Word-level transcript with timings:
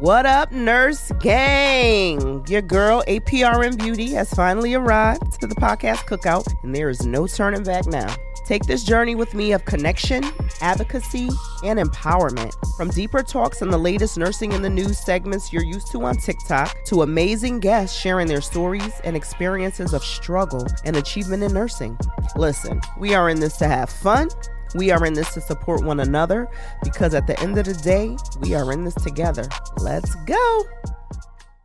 What 0.00 0.26
up, 0.26 0.50
nurse 0.50 1.12
gang? 1.20 2.44
Your 2.48 2.62
girl, 2.62 3.04
APRN 3.06 3.78
Beauty, 3.78 4.10
has 4.14 4.28
finally 4.34 4.74
arrived 4.74 5.40
to 5.40 5.46
the 5.46 5.54
podcast 5.54 5.98
cookout, 6.08 6.52
and 6.64 6.74
there 6.74 6.90
is 6.90 7.06
no 7.06 7.28
turning 7.28 7.62
back 7.62 7.86
now. 7.86 8.12
Take 8.44 8.64
this 8.64 8.82
journey 8.82 9.14
with 9.14 9.34
me 9.34 9.52
of 9.52 9.64
connection, 9.64 10.24
advocacy, 10.60 11.28
and 11.62 11.78
empowerment. 11.78 12.52
From 12.76 12.90
deeper 12.90 13.22
talks 13.22 13.62
on 13.62 13.70
the 13.70 13.78
latest 13.78 14.18
nursing 14.18 14.50
in 14.50 14.62
the 14.62 14.68
news 14.68 14.98
segments 14.98 15.52
you're 15.52 15.64
used 15.64 15.92
to 15.92 16.02
on 16.04 16.16
TikTok 16.16 16.84
to 16.86 17.02
amazing 17.02 17.60
guests 17.60 17.96
sharing 17.96 18.26
their 18.26 18.40
stories 18.40 19.00
and 19.04 19.16
experiences 19.16 19.94
of 19.94 20.02
struggle 20.02 20.66
and 20.84 20.96
achievement 20.96 21.44
in 21.44 21.52
nursing. 21.52 21.96
Listen, 22.34 22.80
we 22.98 23.14
are 23.14 23.30
in 23.30 23.38
this 23.38 23.56
to 23.58 23.68
have 23.68 23.88
fun. 23.88 24.28
We 24.74 24.90
are 24.90 25.06
in 25.06 25.14
this 25.14 25.32
to 25.34 25.40
support 25.40 25.84
one 25.84 26.00
another 26.00 26.48
because 26.82 27.14
at 27.14 27.28
the 27.28 27.38
end 27.38 27.56
of 27.58 27.64
the 27.64 27.74
day, 27.74 28.16
we 28.40 28.56
are 28.56 28.72
in 28.72 28.82
this 28.82 28.94
together. 28.94 29.46
Let's 29.78 30.12
go. 30.26 30.64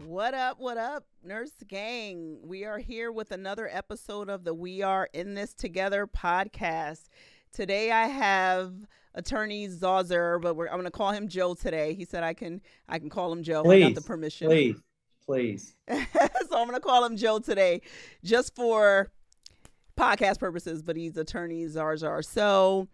What 0.05 0.35
up? 0.35 0.59
What 0.59 0.77
up, 0.77 1.05
Nurse 1.23 1.53
Gang? 1.67 2.37
We 2.43 2.65
are 2.65 2.77
here 2.77 3.11
with 3.11 3.31
another 3.31 3.67
episode 3.67 4.29
of 4.29 4.43
the 4.43 4.53
We 4.53 4.83
Are 4.83 5.09
in 5.11 5.33
This 5.33 5.55
Together 5.55 6.05
podcast. 6.05 7.05
Today 7.51 7.89
I 7.89 8.05
have 8.05 8.73
attorney 9.15 9.67
Zarzaur, 9.69 10.39
but 10.39 10.51
I'm 10.51 10.73
going 10.73 10.83
to 10.83 10.91
call 10.91 11.09
him 11.09 11.27
Joe 11.27 11.55
today. 11.55 11.95
He 11.95 12.05
said 12.05 12.21
I 12.21 12.35
can 12.35 12.61
I 12.87 12.99
can 12.99 13.09
call 13.09 13.31
him 13.31 13.41
Joe. 13.41 13.63
Please, 13.63 13.85
I 13.85 13.89
got 13.89 13.95
the 13.95 14.07
permission. 14.07 14.49
Please, 14.49 14.75
please. 15.25 15.73
so 15.89 15.95
I'm 15.95 16.67
going 16.67 16.73
to 16.73 16.79
call 16.79 17.03
him 17.03 17.17
Joe 17.17 17.39
today, 17.39 17.81
just 18.23 18.55
for 18.55 19.11
podcast 19.97 20.37
purposes. 20.37 20.83
But 20.83 20.95
he's 20.95 21.17
attorney 21.17 21.65
Zarzaur. 21.65 22.23
So 22.23 22.87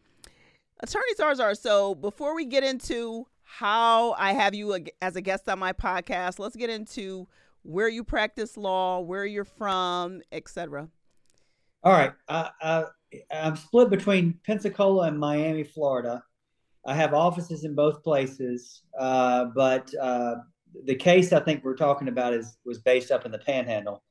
attorney 0.82 1.14
Zarzaur. 1.20 1.58
So 1.58 1.96
before 1.96 2.36
we 2.36 2.46
get 2.46 2.64
into 2.64 3.28
how 3.46 4.14
I 4.14 4.34
have 4.34 4.54
you 4.54 4.78
as 5.02 5.16
a 5.16 5.22
guest 5.22 5.48
on 5.48 5.60
my 5.60 5.72
podcast. 5.72 6.40
Let's 6.40 6.56
get 6.56 6.70
into 6.70 7.28
where 7.64 7.88
you 7.88 8.04
practice 8.04 8.58
law, 8.58 9.00
where 9.00 9.26
you're 9.26 9.46
from, 9.46 10.22
etc. 10.32 10.90
All 11.84 11.94
right, 11.94 12.14
I, 12.28 12.50
I, 12.62 12.84
I'm 13.32 13.56
split 13.56 13.90
between 13.90 14.40
Pensacola 14.46 15.08
and 15.08 15.18
Miami, 15.18 15.64
Florida. 15.64 16.24
I 16.86 16.96
have 16.96 17.14
offices 17.14 17.64
in 17.64 17.76
both 17.76 18.04
places, 18.04 18.84
uh, 19.00 19.46
but 19.56 19.92
uh, 20.02 20.36
the 20.86 20.96
case 20.96 21.32
I 21.32 21.40
think 21.40 21.64
we're 21.64 21.76
talking 21.76 22.08
about 22.08 22.34
is 22.34 22.58
was 22.66 22.80
based 22.80 23.12
up 23.12 23.26
in 23.26 23.32
the 23.32 23.40
Panhandle, 23.40 24.04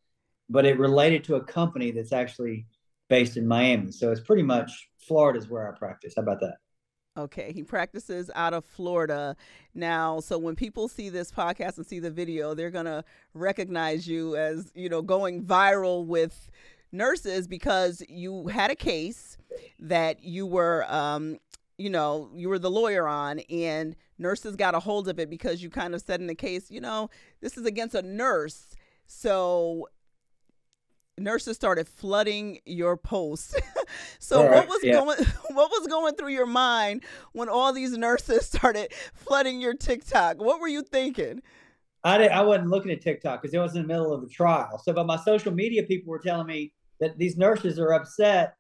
but 0.49 0.65
it 0.65 0.79
related 0.79 1.23
to 1.25 1.37
a 1.37 1.45
company 1.45 1.91
that's 1.91 2.13
actually 2.13 2.67
based 3.09 3.37
in 3.37 3.47
Miami. 3.47 3.93
So 3.93 4.11
it's 4.11 4.21
pretty 4.21 4.43
much 4.43 4.89
Florida 5.07 5.39
is 5.39 5.49
where 5.49 5.73
I 5.73 5.77
practice. 5.77 6.15
How 6.17 6.23
about 6.23 6.41
that? 6.41 6.57
Okay, 7.17 7.53
he 7.53 7.63
practices 7.63 8.29
out 8.35 8.55
of 8.55 8.65
Florida. 8.65 9.37
Now, 9.73 10.19
so 10.19 10.37
when 10.37 10.57
people 10.57 10.89
see 10.89 11.11
this 11.11 11.31
podcast 11.31 11.77
and 11.77 11.87
see 11.87 12.01
the 12.01 12.11
video, 12.11 12.55
they're 12.55 12.73
going 12.73 12.87
to 12.87 13.05
recognize 13.35 14.09
you 14.09 14.35
as, 14.35 14.73
you 14.75 14.89
know, 14.89 15.01
going 15.01 15.45
viral 15.45 16.05
with 16.05 16.51
nurses 16.91 17.47
because 17.47 18.03
you 18.09 18.49
had 18.49 18.73
a 18.73 18.75
case 18.75 19.37
that 19.81 20.23
you 20.23 20.47
were 20.47 20.85
um 20.93 21.39
you 21.77 21.91
know, 21.91 22.31
you 22.33 22.49
were 22.49 22.59
the 22.59 22.71
lawyer 22.71 23.09
on 23.09 23.41
and 23.51 23.97
nurses 24.17 24.55
got 24.55 24.77
a 24.77 24.79
hold 24.81 25.09
of 25.09 25.19
it 25.19 25.29
because 25.29 25.61
you 25.61 25.69
kind 25.69 25.93
of 25.93 26.01
said 26.01 26.21
in 26.21 26.29
the 26.29 26.35
case, 26.37 26.71
you 26.71 26.81
know, 26.81 27.11
this 27.41 27.57
is 27.57 27.67
against 27.67 27.97
a 27.97 28.03
nurse. 28.03 28.77
So 29.07 29.89
nurses 31.19 31.57
started 31.57 31.89
flooding 31.89 32.59
your 32.65 32.97
posts. 32.97 33.55
so 34.19 34.43
right, 34.43 34.57
what 34.57 34.69
was 34.69 34.81
yeah. 34.83 34.93
going 34.93 35.19
what 35.51 35.71
was 35.71 35.87
going 35.87 36.15
through 36.15 36.29
your 36.29 36.47
mind 36.47 37.05
when 37.33 37.49
all 37.49 37.73
these 37.73 37.97
nurses 37.97 38.47
started 38.53 38.93
flooding 39.15 39.61
your 39.61 39.75
TikTok? 39.75 40.39
What 40.39 40.61
were 40.61 40.69
you 40.69 40.83
thinking? 40.83 41.43
I 42.03 42.19
didn't. 42.19 42.33
I 42.33 42.43
wasn't 42.43 42.69
looking 42.69 42.91
at 42.91 43.01
TikTok 43.01 43.41
because 43.41 43.55
it 43.55 43.59
was 43.59 43.75
in 43.75 43.83
the 43.83 43.89
middle 43.89 44.13
of 44.13 44.21
the 44.21 44.29
trial. 44.29 44.79
So, 44.79 44.93
but 44.93 45.07
my 45.07 45.17
social 45.17 45.53
media 45.53 45.85
people 45.85 46.11
were 46.11 46.19
telling 46.19 46.47
me 46.47 46.73
that 47.01 47.19
these 47.19 47.39
nurses 47.39 47.79
are 47.79 47.93
upset, 47.93 48.57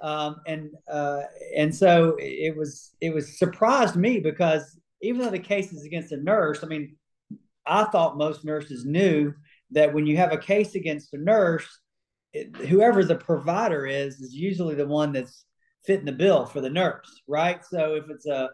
um, 0.00 0.36
and 0.46 0.70
uh, 0.88 1.22
and 1.56 1.74
so 1.74 2.16
it 2.20 2.56
was 2.56 2.94
it 3.00 3.12
was 3.12 3.36
surprised 3.38 3.96
me 3.96 4.20
because 4.20 4.78
even 5.02 5.20
though 5.20 5.30
the 5.30 5.38
case 5.38 5.72
is 5.72 5.84
against 5.84 6.12
a 6.12 6.16
nurse, 6.16 6.62
I 6.62 6.68
mean, 6.68 6.94
I 7.66 7.84
thought 7.84 8.16
most 8.16 8.44
nurses 8.44 8.84
knew 8.84 9.34
that 9.72 9.92
when 9.92 10.06
you 10.06 10.16
have 10.16 10.32
a 10.32 10.38
case 10.38 10.76
against 10.76 11.12
a 11.14 11.18
nurse, 11.18 11.80
whoever 12.68 13.04
the 13.04 13.14
provider 13.14 13.86
is 13.86 14.20
is 14.20 14.34
usually 14.34 14.74
the 14.74 14.86
one 14.86 15.12
that's 15.12 15.44
fitting 15.84 16.06
the 16.06 16.12
bill 16.12 16.46
for 16.46 16.60
the 16.60 16.70
nurse, 16.70 17.22
right? 17.26 17.64
So 17.64 17.94
if 17.94 18.04
it's 18.10 18.26
a 18.26 18.50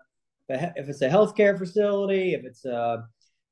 if 0.49 0.89
it's 0.89 1.03
a 1.03 1.09
healthcare 1.09 1.57
facility, 1.57 2.35
if 2.35 2.45
it's 2.45 2.65
a 2.65 3.05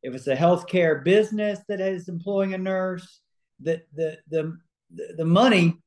if 0.03 0.15
it's 0.15 0.27
a 0.27 0.37
healthcare 0.37 1.03
business 1.03 1.61
that 1.69 1.81
is 1.81 2.09
employing 2.09 2.55
a 2.55 2.59
nurse, 2.59 3.21
the 3.61 3.83
the 3.95 4.19
the 4.29 4.57
the 5.17 5.25
money 5.25 5.79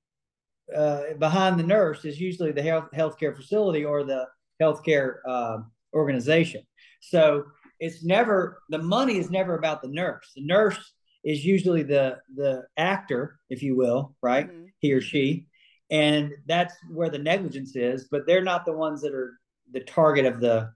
uh, 0.76 1.14
behind 1.20 1.60
the 1.60 1.64
nurse 1.64 2.06
is 2.06 2.20
usually 2.20 2.52
the 2.52 2.62
health 2.62 2.90
healthcare 2.96 3.36
facility 3.36 3.84
or 3.84 4.04
the 4.04 4.26
healthcare 4.62 5.16
uh, 5.28 5.58
organization. 5.94 6.64
So 7.02 7.46
it's 7.80 8.04
never 8.04 8.62
the 8.70 8.78
money 8.78 9.18
is 9.18 9.30
never 9.30 9.56
about 9.56 9.82
the 9.82 9.90
nurse. 9.90 10.32
The 10.36 10.46
nurse 10.46 10.94
is 11.24 11.46
usually 11.46 11.84
the 11.84 12.18
the 12.36 12.64
actor, 12.78 13.40
if 13.50 13.62
you 13.62 13.76
will, 13.76 14.16
right? 14.22 14.48
Mm-hmm. 14.48 14.66
He 14.80 14.94
or 14.94 15.02
she, 15.02 15.48
and 15.90 16.32
that's 16.48 16.74
where 16.90 17.10
the 17.10 17.20
negligence 17.20 17.76
is. 17.76 18.08
But 18.10 18.26
they're 18.26 18.44
not 18.44 18.66
the 18.66 18.74
ones 18.74 19.02
that 19.02 19.14
are 19.14 19.34
the 19.72 19.82
target 19.82 20.26
of 20.26 20.40
the 20.40 20.72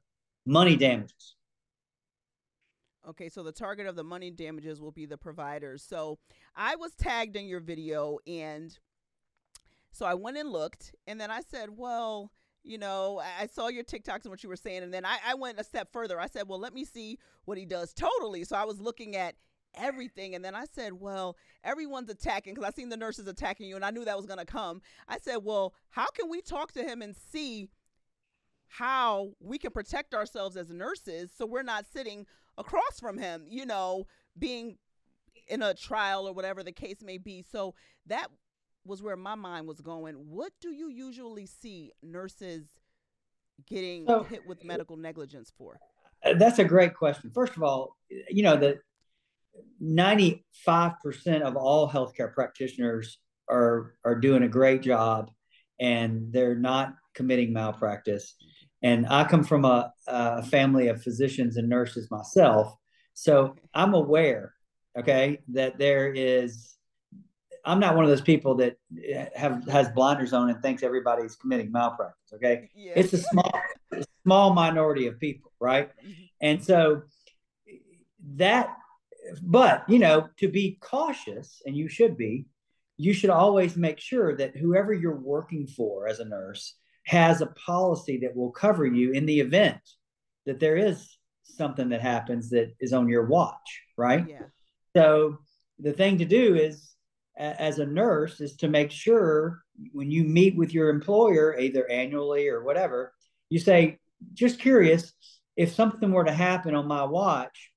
money 0.45 0.75
damages. 0.75 1.35
Okay, 3.07 3.29
so 3.29 3.43
the 3.43 3.51
target 3.51 3.85
of 3.85 3.95
the 3.95 4.03
money 4.03 4.31
damages 4.31 4.81
will 4.81 4.91
be 4.91 5.05
the 5.05 5.17
providers. 5.17 5.83
So 5.87 6.17
I 6.55 6.75
was 6.75 6.93
tagged 6.95 7.35
in 7.35 7.45
your 7.45 7.59
video, 7.59 8.19
and 8.25 8.77
so 9.91 10.05
I 10.05 10.15
went 10.15 10.37
and 10.37 10.49
looked, 10.49 10.93
and 11.07 11.19
then 11.19 11.31
I 11.31 11.41
said, 11.41 11.69
well 11.75 12.31
you 12.65 12.79
know, 12.79 13.21
I 13.39 13.45
saw 13.45 13.67
your 13.67 13.83
TikToks 13.83 14.23
and 14.23 14.31
what 14.31 14.43
you 14.43 14.49
were 14.49 14.55
saying, 14.55 14.81
and 14.81 14.93
then 14.93 15.05
I, 15.05 15.17
I, 15.25 15.35
went 15.35 15.59
a 15.59 15.63
step 15.63 15.89
further. 15.93 16.19
I 16.19 16.25
said, 16.27 16.47
well, 16.47 16.59
let 16.59 16.73
me 16.73 16.83
see 16.83 17.19
what 17.45 17.57
he 17.57 17.65
does 17.65 17.93
totally. 17.93 18.43
So 18.43 18.55
I 18.55 18.65
was 18.65 18.81
looking 18.81 19.15
at 19.15 19.35
everything. 19.77 20.35
And 20.35 20.43
then 20.43 20.55
I 20.55 20.65
said, 20.71 20.93
well, 20.93 21.37
everyone's 21.63 22.09
attacking 22.09 22.53
because 22.53 22.67
I 22.67 22.73
seen 22.73 22.89
the 22.89 22.97
nurses 22.97 23.27
attacking 23.27 23.67
you 23.67 23.75
and 23.75 23.85
I 23.85 23.91
knew 23.91 24.05
that 24.05 24.17
was 24.17 24.25
going 24.25 24.39
to 24.39 24.45
come. 24.45 24.81
I 25.07 25.17
said, 25.19 25.37
well, 25.43 25.73
how 25.89 26.07
can 26.07 26.29
we 26.29 26.41
talk 26.41 26.71
to 26.73 26.83
him 26.83 27.01
and 27.01 27.15
see 27.15 27.69
how 28.67 29.31
we 29.39 29.57
can 29.57 29.71
protect 29.71 30.13
ourselves 30.13 30.57
as 30.57 30.69
nurses 30.69 31.31
so 31.35 31.45
we're 31.45 31.63
not 31.63 31.85
sitting 31.91 32.25
across 32.57 32.99
from 32.99 33.17
him, 33.17 33.45
you 33.47 33.65
know, 33.65 34.05
being 34.37 34.77
in 35.47 35.61
a 35.61 35.73
trial 35.73 36.27
or 36.27 36.33
whatever 36.33 36.63
the 36.63 36.71
case 36.71 36.97
may 37.01 37.17
be. 37.17 37.43
So 37.49 37.75
that 38.07 38.27
was 38.85 39.01
where 39.01 39.15
my 39.15 39.35
mind 39.35 39.67
was 39.67 39.81
going. 39.81 40.15
What 40.15 40.51
do 40.61 40.71
you 40.71 40.89
usually 40.89 41.45
see 41.45 41.91
nurses 42.01 42.65
getting 43.67 44.07
hit 44.29 44.45
with 44.47 44.63
medical 44.63 44.97
negligence 44.97 45.51
for? 45.57 45.79
Uh, 46.23 46.33
that's 46.37 46.59
a 46.59 46.63
great 46.63 46.93
question. 46.93 47.31
First 47.33 47.55
of 47.55 47.63
all, 47.63 47.97
you 48.29 48.43
know, 48.43 48.57
the 48.57 48.79
95% 49.81 51.41
of 51.41 51.55
all 51.55 51.89
healthcare 51.89 52.33
practitioners 52.33 53.19
are 53.49 53.95
are 54.03 54.15
doing 54.15 54.43
a 54.43 54.47
great 54.47 54.81
job 54.81 55.29
and 55.79 56.31
they're 56.31 56.55
not 56.55 56.95
committing 57.13 57.53
malpractice 57.53 58.35
and 58.81 59.05
i 59.09 59.23
come 59.23 59.43
from 59.43 59.65
a, 59.65 59.91
a 60.07 60.43
family 60.43 60.87
of 60.87 61.01
physicians 61.01 61.57
and 61.57 61.69
nurses 61.69 62.09
myself 62.09 62.75
so 63.13 63.55
i'm 63.73 63.93
aware 63.93 64.53
okay 64.97 65.39
that 65.47 65.77
there 65.77 66.11
is 66.11 66.75
i'm 67.65 67.79
not 67.79 67.95
one 67.95 68.03
of 68.03 68.09
those 68.09 68.21
people 68.21 68.55
that 68.55 68.77
have 69.35 69.67
has 69.67 69.89
blinders 69.89 70.33
on 70.33 70.49
and 70.49 70.61
thinks 70.61 70.81
everybody's 70.81 71.35
committing 71.35 71.71
malpractice 71.71 72.33
okay 72.33 72.69
yeah. 72.73 72.93
it's 72.95 73.13
a 73.13 73.17
small 73.17 73.61
small 74.23 74.53
minority 74.53 75.07
of 75.07 75.19
people 75.19 75.51
right 75.59 75.91
mm-hmm. 76.03 76.11
and 76.41 76.63
so 76.63 77.03
that 78.35 78.75
but 79.41 79.83
you 79.87 79.99
know 79.99 80.27
to 80.37 80.47
be 80.47 80.77
cautious 80.81 81.61
and 81.65 81.75
you 81.75 81.87
should 81.87 82.17
be 82.17 82.45
you 82.97 83.13
should 83.13 83.29
always 83.29 83.75
make 83.75 83.99
sure 83.99 84.35
that 84.35 84.55
whoever 84.55 84.93
you're 84.93 85.19
working 85.19 85.67
for 85.67 86.07
as 86.07 86.19
a 86.19 86.25
nurse 86.25 86.75
has 87.05 87.41
a 87.41 87.47
policy 87.47 88.17
that 88.17 88.35
will 88.35 88.51
cover 88.51 88.85
you 88.85 89.11
in 89.11 89.25
the 89.25 89.39
event 89.39 89.79
that 90.45 90.59
there 90.59 90.77
is 90.77 91.17
something 91.43 91.89
that 91.89 92.01
happens 92.01 92.49
that 92.49 92.73
is 92.79 92.93
on 92.93 93.07
your 93.07 93.25
watch 93.25 93.81
right 93.97 94.25
yeah. 94.29 94.43
so 94.95 95.37
the 95.79 95.93
thing 95.93 96.17
to 96.17 96.25
do 96.25 96.55
is 96.55 96.95
as 97.37 97.79
a 97.79 97.85
nurse 97.85 98.39
is 98.39 98.55
to 98.55 98.67
make 98.67 98.89
sure 98.89 99.59
when 99.91 100.09
you 100.09 100.23
meet 100.23 100.55
with 100.55 100.73
your 100.73 100.89
employer 100.89 101.59
either 101.59 101.89
annually 101.89 102.47
or 102.47 102.63
whatever 102.63 103.13
you 103.49 103.59
say 103.59 103.99
just 104.33 104.59
curious 104.59 105.13
if 105.57 105.73
something 105.73 106.11
were 106.11 106.23
to 106.23 106.31
happen 106.31 106.73
on 106.73 106.87
my 106.87 107.03
watch 107.03 107.71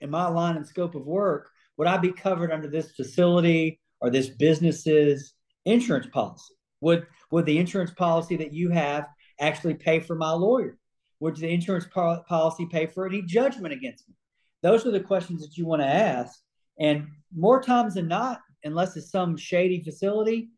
in 0.00 0.10
my 0.10 0.28
line 0.28 0.56
and 0.56 0.66
scope 0.66 0.94
of 0.94 1.06
work, 1.06 1.50
would 1.76 1.86
I 1.86 1.96
be 1.96 2.12
covered 2.12 2.52
under 2.52 2.68
this 2.68 2.92
facility 2.92 3.80
or 4.00 4.10
this 4.10 4.28
business's 4.28 5.34
insurance 5.64 6.06
policy? 6.12 6.54
Would 6.80 7.06
would 7.30 7.46
the 7.46 7.58
insurance 7.58 7.90
policy 7.90 8.36
that 8.36 8.52
you 8.52 8.70
have 8.70 9.06
actually 9.40 9.74
pay 9.74 10.00
for 10.00 10.14
my 10.14 10.30
lawyer? 10.30 10.78
Would 11.20 11.36
the 11.36 11.48
insurance 11.48 11.86
po- 11.86 12.22
policy 12.28 12.66
pay 12.70 12.86
for 12.86 13.06
any 13.06 13.22
judgment 13.22 13.72
against 13.72 14.08
me? 14.08 14.14
those 14.62 14.84
are 14.86 14.90
the 14.90 15.00
questions 15.00 15.42
that 15.42 15.56
you 15.56 15.66
want 15.66 15.82
to 15.82 15.86
ask. 15.86 16.40
And 16.78 17.06
more 17.34 17.62
times 17.62 17.94
than 17.94 18.08
not, 18.08 18.40
unless 18.64 18.96
it's 18.96 19.10
some 19.10 19.36
shady 19.36 19.82
facility, 19.82 20.48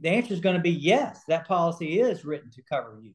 the 0.00 0.10
answer 0.10 0.32
is 0.32 0.40
going 0.40 0.54
to 0.54 0.62
be 0.62 0.70
yes, 0.70 1.22
that 1.26 1.48
policy 1.48 2.00
is 2.00 2.24
written 2.24 2.50
to 2.52 2.62
cover 2.62 3.00
you. 3.02 3.14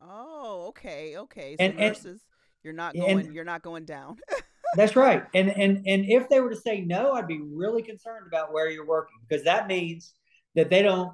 Oh, 0.00 0.66
okay, 0.68 1.18
okay. 1.18 1.56
So 1.58 1.64
and, 1.64 1.74
versus- 1.74 2.04
and, 2.06 2.20
you're 2.62 2.72
not 2.72 2.94
going, 2.94 3.20
and, 3.20 3.34
you're 3.34 3.44
not 3.44 3.62
going 3.62 3.84
down. 3.84 4.16
that's 4.74 4.96
right. 4.96 5.24
And 5.34 5.50
and 5.50 5.86
and 5.86 6.04
if 6.06 6.28
they 6.28 6.40
were 6.40 6.50
to 6.50 6.56
say 6.56 6.80
no, 6.80 7.12
I'd 7.12 7.28
be 7.28 7.40
really 7.40 7.82
concerned 7.82 8.26
about 8.26 8.52
where 8.52 8.68
you're 8.68 8.86
working 8.86 9.16
because 9.26 9.44
that 9.44 9.68
means 9.68 10.14
that 10.54 10.70
they 10.70 10.82
don't, 10.82 11.12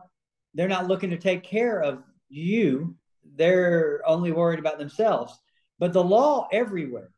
they're 0.55 0.69
not 0.69 0.87
looking 0.87 1.11
to 1.11 1.19
take 1.19 1.43
care 1.43 1.83
of 1.83 2.03
you. 2.29 2.97
They're 3.37 4.01
only 4.07 4.33
worried 4.33 4.59
about 4.59 4.79
themselves. 4.79 5.39
But 5.79 5.93
the 5.93 6.05
law 6.05 6.49
everywhere, 6.53 7.11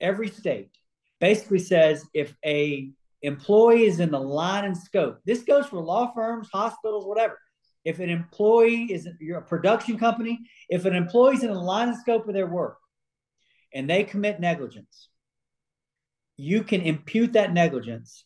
every 0.00 0.28
state, 0.28 0.70
basically 1.20 1.58
says 1.58 2.04
if 2.14 2.34
a 2.44 2.90
employee 3.22 3.84
is 3.84 4.00
in 4.00 4.10
the 4.10 4.20
line 4.20 4.64
and 4.64 4.76
scope, 4.76 5.18
this 5.24 5.42
goes 5.42 5.66
for 5.66 5.80
law 5.80 6.12
firms, 6.14 6.48
hospitals, 6.52 7.06
whatever. 7.06 7.38
If 7.84 7.98
an 7.98 8.08
employee 8.08 8.84
is 8.84 9.06
you're 9.20 9.38
a 9.38 9.42
production 9.42 9.98
company, 9.98 10.40
if 10.70 10.86
an 10.86 10.94
employee 10.94 11.34
is 11.34 11.42
in 11.42 11.52
the 11.52 11.60
line 11.60 11.88
and 11.88 11.98
scope 11.98 12.26
of 12.26 12.34
their 12.34 12.46
work 12.46 12.78
and 13.74 13.90
they 13.90 14.04
commit 14.04 14.40
negligence, 14.40 15.08
you 16.36 16.62
can 16.62 16.80
impute 16.80 17.32
that 17.34 17.52
negligence 17.52 18.24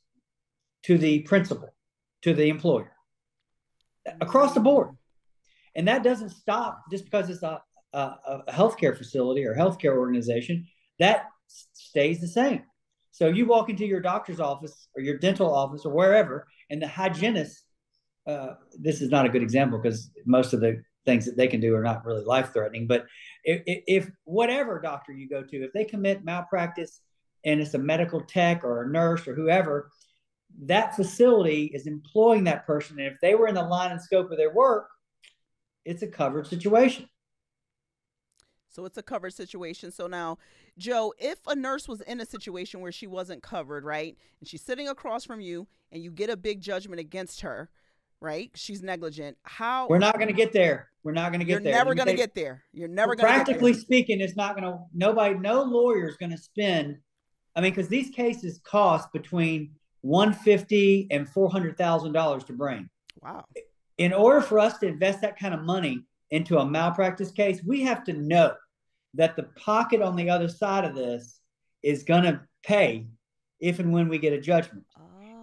to 0.84 0.98
the 0.98 1.20
principal, 1.20 1.74
to 2.22 2.34
the 2.34 2.48
employer 2.48 2.92
across 4.20 4.54
the 4.54 4.60
board. 4.60 4.90
And 5.74 5.88
that 5.88 6.02
doesn't 6.02 6.30
stop 6.30 6.82
just 6.90 7.04
because 7.04 7.30
it's 7.30 7.42
a, 7.42 7.60
a, 7.92 7.98
a 7.98 8.52
healthcare 8.52 8.96
facility 8.96 9.44
or 9.44 9.54
healthcare 9.54 9.96
organization. 9.96 10.66
That 10.98 11.26
stays 11.72 12.20
the 12.20 12.28
same. 12.28 12.62
So 13.10 13.28
you 13.28 13.46
walk 13.46 13.68
into 13.68 13.86
your 13.86 14.00
doctor's 14.00 14.40
office 14.40 14.88
or 14.94 15.02
your 15.02 15.18
dental 15.18 15.52
office 15.52 15.84
or 15.84 15.92
wherever, 15.92 16.46
and 16.70 16.80
the 16.80 16.88
hygienist, 16.88 17.64
uh, 18.26 18.54
this 18.78 19.00
is 19.00 19.10
not 19.10 19.26
a 19.26 19.28
good 19.28 19.42
example 19.42 19.78
because 19.78 20.10
most 20.26 20.52
of 20.52 20.60
the 20.60 20.82
things 21.08 21.24
that 21.24 21.36
they 21.36 21.48
can 21.48 21.60
do 21.60 21.74
are 21.74 21.82
not 21.82 22.04
really 22.04 22.24
life 22.24 22.52
threatening. 22.52 22.86
But 22.86 23.06
if, 23.42 23.62
if, 23.66 24.10
whatever 24.24 24.78
doctor 24.78 25.12
you 25.12 25.26
go 25.28 25.42
to, 25.42 25.64
if 25.64 25.72
they 25.72 25.84
commit 25.84 26.24
malpractice 26.24 27.00
and 27.44 27.60
it's 27.60 27.72
a 27.72 27.78
medical 27.78 28.20
tech 28.20 28.62
or 28.62 28.82
a 28.82 28.90
nurse 28.90 29.26
or 29.26 29.34
whoever, 29.34 29.90
that 30.64 30.94
facility 30.94 31.70
is 31.72 31.86
employing 31.86 32.44
that 32.44 32.66
person. 32.66 32.98
And 32.98 33.08
if 33.08 33.20
they 33.22 33.34
were 33.34 33.48
in 33.48 33.54
the 33.54 33.62
line 33.62 33.90
and 33.90 34.02
scope 34.02 34.30
of 34.30 34.36
their 34.36 34.52
work, 34.52 34.88
it's 35.86 36.02
a 36.02 36.06
covered 36.08 36.46
situation. 36.46 37.08
So 38.68 38.84
it's 38.84 38.98
a 38.98 39.02
covered 39.02 39.32
situation. 39.32 39.90
So 39.90 40.06
now, 40.06 40.36
Joe, 40.76 41.14
if 41.18 41.38
a 41.46 41.56
nurse 41.56 41.88
was 41.88 42.02
in 42.02 42.20
a 42.20 42.26
situation 42.26 42.80
where 42.80 42.92
she 42.92 43.06
wasn't 43.06 43.42
covered, 43.42 43.84
right, 43.84 44.16
and 44.40 44.48
she's 44.48 44.62
sitting 44.62 44.88
across 44.88 45.24
from 45.24 45.40
you, 45.40 45.66
and 45.90 46.02
you 46.02 46.10
get 46.10 46.28
a 46.28 46.36
big 46.36 46.60
judgment 46.60 47.00
against 47.00 47.40
her, 47.40 47.70
right? 48.20 48.50
She's 48.54 48.82
negligent. 48.82 49.36
How? 49.42 49.86
We're 49.88 49.98
not 49.98 50.14
going 50.14 50.28
to 50.28 50.34
get 50.34 50.52
there. 50.52 50.88
We're 51.02 51.12
not 51.12 51.30
going 51.30 51.40
to 51.40 51.44
get 51.44 51.52
You're 51.52 51.60
there. 51.60 51.72
You're 51.72 51.78
never 51.78 51.94
going 51.94 52.08
to 52.08 52.14
get 52.14 52.34
there. 52.34 52.64
You're 52.72 52.88
never 52.88 53.14
going. 53.14 53.28
to 53.28 53.34
Practically 53.34 53.74
speaking, 53.74 54.20
it's 54.20 54.36
not 54.36 54.56
going 54.56 54.70
to. 54.70 54.78
Nobody, 54.94 55.34
no 55.34 55.62
lawyer 55.62 56.08
is 56.08 56.16
going 56.16 56.32
to 56.32 56.38
spend. 56.38 56.98
I 57.56 57.60
mean, 57.60 57.72
because 57.72 57.88
these 57.88 58.10
cases 58.10 58.60
cost 58.64 59.12
between 59.12 59.72
one 60.02 60.32
fifty 60.32 61.06
and 61.10 61.28
four 61.28 61.50
hundred 61.50 61.76
thousand 61.76 62.12
dollars 62.12 62.44
to 62.44 62.52
bring. 62.52 62.88
Wow. 63.22 63.44
In 63.96 64.12
order 64.12 64.40
for 64.40 64.58
us 64.58 64.78
to 64.78 64.86
invest 64.86 65.22
that 65.22 65.38
kind 65.38 65.54
of 65.54 65.62
money 65.62 66.04
into 66.30 66.58
a 66.58 66.66
malpractice 66.66 67.30
case, 67.30 67.62
we 67.66 67.82
have 67.82 68.04
to 68.04 68.12
know 68.12 68.54
that 69.14 69.34
the 69.34 69.44
pocket 69.56 70.02
on 70.02 70.14
the 70.14 70.30
other 70.30 70.48
side 70.48 70.84
of 70.84 70.94
this 70.94 71.40
is 71.82 72.02
going 72.02 72.24
to 72.24 72.40
pay 72.62 73.06
if 73.60 73.78
and 73.78 73.92
when 73.92 74.08
we 74.08 74.18
get 74.18 74.32
a 74.32 74.40
judgment. 74.40 74.84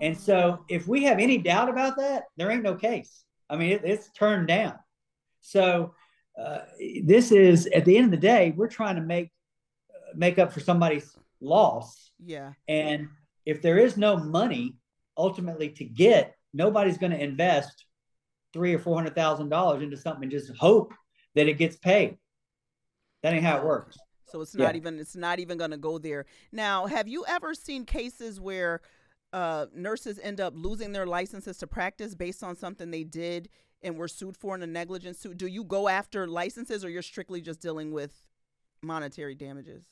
And 0.02 0.18
so 0.18 0.66
if 0.70 0.88
we 0.88 1.04
have 1.04 1.20
any 1.20 1.38
doubt 1.38 1.70
about 1.70 1.98
that, 1.98 2.26
there 2.38 2.52
ain't 2.52 2.64
no 2.64 2.76
case. 2.76 3.24
I 3.50 3.56
mean, 3.56 3.72
it, 3.72 3.82
it's 3.84 4.10
turned 4.12 4.48
down. 4.48 4.76
So 5.42 5.94
uh, 6.40 6.60
this 7.04 7.32
is 7.32 7.68
at 7.68 7.86
the 7.86 7.98
end 7.98 8.06
of 8.06 8.12
the 8.12 8.18
day, 8.18 8.54
we're 8.56 8.68
trying 8.68 8.96
to 8.96 9.02
make 9.02 9.32
uh, 9.90 10.14
make 10.16 10.40
up 10.40 10.52
for 10.52 10.60
somebody's 10.60 11.16
loss. 11.42 12.12
Yeah. 12.24 12.54
And 12.68 13.10
if 13.46 13.62
there 13.62 13.78
is 13.78 13.98
no 13.98 14.18
money 14.18 14.76
ultimately 15.18 15.70
to 15.70 15.86
get, 15.86 16.36
nobody's 16.54 16.98
going 16.98 17.12
to 17.12 17.24
invest 17.24 17.86
three 18.54 18.74
or 18.74 18.80
four 18.80 18.96
hundred 18.96 19.16
thousand 19.16 19.50
dollars 19.50 19.84
into 19.84 19.98
something 19.98 20.24
and 20.24 20.32
just 20.32 20.52
hope 20.58 20.94
that 21.36 21.48
it 21.48 21.58
gets 21.58 21.76
paid. 21.76 22.18
That 23.22 23.34
ain't 23.34 23.44
how 23.44 23.58
it 23.58 23.66
works. 23.66 23.98
So 24.28 24.42
it's 24.42 24.56
not 24.56 24.74
yeah. 24.74 24.80
even 24.80 25.00
it's 25.00 25.16
not 25.16 25.40
even 25.40 25.58
going 25.58 25.72
to 25.72 25.78
go 25.78 25.98
there. 25.98 26.26
Now, 26.52 26.88
have 26.88 27.08
you 27.08 27.26
ever 27.28 27.54
seen 27.54 27.86
cases 27.86 28.40
where 28.40 28.82
uh, 29.36 29.66
nurses 29.76 30.18
end 30.24 30.40
up 30.40 30.54
losing 30.56 30.94
their 30.94 31.06
licenses 31.06 31.58
to 31.58 31.68
practice 31.68 32.16
based 32.16 32.42
on 32.42 32.56
something 32.56 32.90
they 32.90 33.04
did 33.04 33.50
and 33.84 33.98
were 33.98 34.08
sued 34.08 34.38
for 34.38 34.56
in 34.56 34.64
a 34.64 34.68
negligence 34.68 35.20
suit? 35.20 35.38
Do 35.38 35.48
you 35.48 35.66
go 35.66 35.90
after 35.90 36.26
licenses, 36.26 36.86
or 36.86 36.90
you're 36.90 37.02
strictly 37.02 37.42
just 37.42 37.62
dealing 37.62 37.92
with 37.92 38.24
monetary 38.82 39.36
damages? 39.36 39.84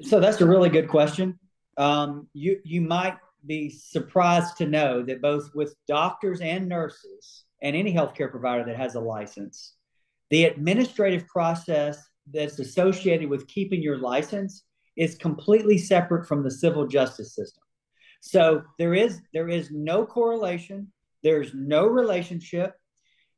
So 0.00 0.18
that's 0.18 0.40
a 0.40 0.46
really 0.46 0.70
good 0.70 0.88
question. 0.88 1.38
Um, 1.76 2.26
you 2.32 2.58
you 2.64 2.80
might 2.80 3.18
be 3.44 3.68
surprised 3.68 4.56
to 4.56 4.66
know 4.66 5.02
that 5.02 5.20
both 5.20 5.54
with 5.54 5.76
doctors 5.86 6.40
and 6.40 6.66
nurses 6.66 7.44
and 7.60 7.76
any 7.76 7.92
healthcare 7.92 8.30
provider 8.30 8.64
that 8.64 8.76
has 8.78 8.94
a 8.94 9.00
license, 9.00 9.74
the 10.30 10.46
administrative 10.46 11.26
process 11.26 12.02
that's 12.32 12.58
associated 12.58 13.28
with 13.28 13.46
keeping 13.46 13.82
your 13.82 13.98
license 13.98 14.64
is 14.96 15.16
completely 15.16 15.76
separate 15.76 16.26
from 16.26 16.42
the 16.42 16.50
civil 16.50 16.86
justice 16.86 17.34
system. 17.34 17.62
So 18.26 18.64
there 18.76 18.92
is 18.92 19.20
there 19.32 19.48
is 19.48 19.70
no 19.70 20.04
correlation. 20.04 20.90
There's 21.22 21.54
no 21.54 21.86
relationship, 21.86 22.74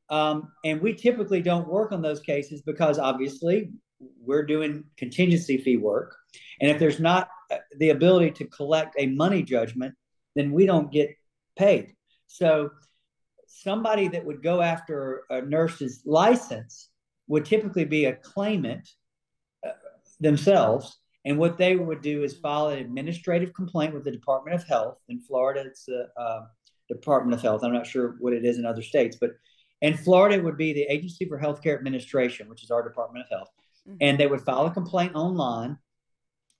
um, 0.09 0.51
and 0.65 0.81
we 0.81 0.95
typically 0.95 1.41
don't 1.41 1.67
work 1.67 1.91
on 1.91 2.01
those 2.01 2.19
cases 2.21 2.63
because 2.63 2.97
obviously 2.97 3.69
we're 4.19 4.47
doing 4.47 4.85
contingency 4.97 5.57
fee 5.57 5.77
work, 5.77 6.15
and 6.59 6.71
if 6.71 6.79
there's 6.79 6.99
not 6.99 7.29
uh, 7.51 7.57
the 7.77 7.91
ability 7.91 8.31
to 8.31 8.45
collect 8.45 8.95
a 8.97 9.05
money 9.05 9.43
judgment, 9.43 9.93
then 10.35 10.51
we 10.51 10.65
don't 10.65 10.91
get 10.91 11.15
paid. 11.55 11.93
So 12.25 12.71
somebody 13.45 14.07
that 14.07 14.25
would 14.25 14.41
go 14.41 14.59
after 14.59 15.21
a 15.29 15.41
nurse's 15.43 16.01
license 16.03 16.89
would 17.27 17.45
typically 17.45 17.85
be 17.85 18.05
a 18.05 18.15
claimant 18.15 18.89
uh, 19.63 19.73
themselves. 20.19 20.97
And 21.25 21.37
what 21.37 21.57
they 21.57 21.75
would 21.75 22.01
do 22.01 22.23
is 22.23 22.37
file 22.37 22.69
an 22.69 22.79
administrative 22.79 23.53
complaint 23.53 23.93
with 23.93 24.05
the 24.05 24.11
Department 24.11 24.55
of 24.55 24.67
Health. 24.67 24.97
In 25.09 25.19
Florida, 25.19 25.63
it's 25.65 25.85
the 25.85 26.07
uh, 26.17 26.41
Department 26.87 27.33
of 27.33 27.41
Health. 27.41 27.63
I'm 27.63 27.73
not 27.73 27.87
sure 27.87 28.15
what 28.19 28.33
it 28.33 28.45
is 28.45 28.57
in 28.57 28.65
other 28.65 28.81
states, 28.81 29.17
but 29.19 29.31
in 29.81 29.95
Florida, 29.95 30.35
it 30.35 30.43
would 30.43 30.57
be 30.57 30.73
the 30.73 30.83
Agency 30.83 31.25
for 31.25 31.39
Healthcare 31.39 31.77
Administration, 31.77 32.49
which 32.49 32.63
is 32.63 32.71
our 32.71 32.83
Department 32.83 33.25
of 33.25 33.37
Health. 33.37 33.49
Mm-hmm. 33.87 33.97
And 34.01 34.17
they 34.17 34.27
would 34.27 34.41
file 34.41 34.65
a 34.65 34.71
complaint 34.71 35.15
online. 35.15 35.77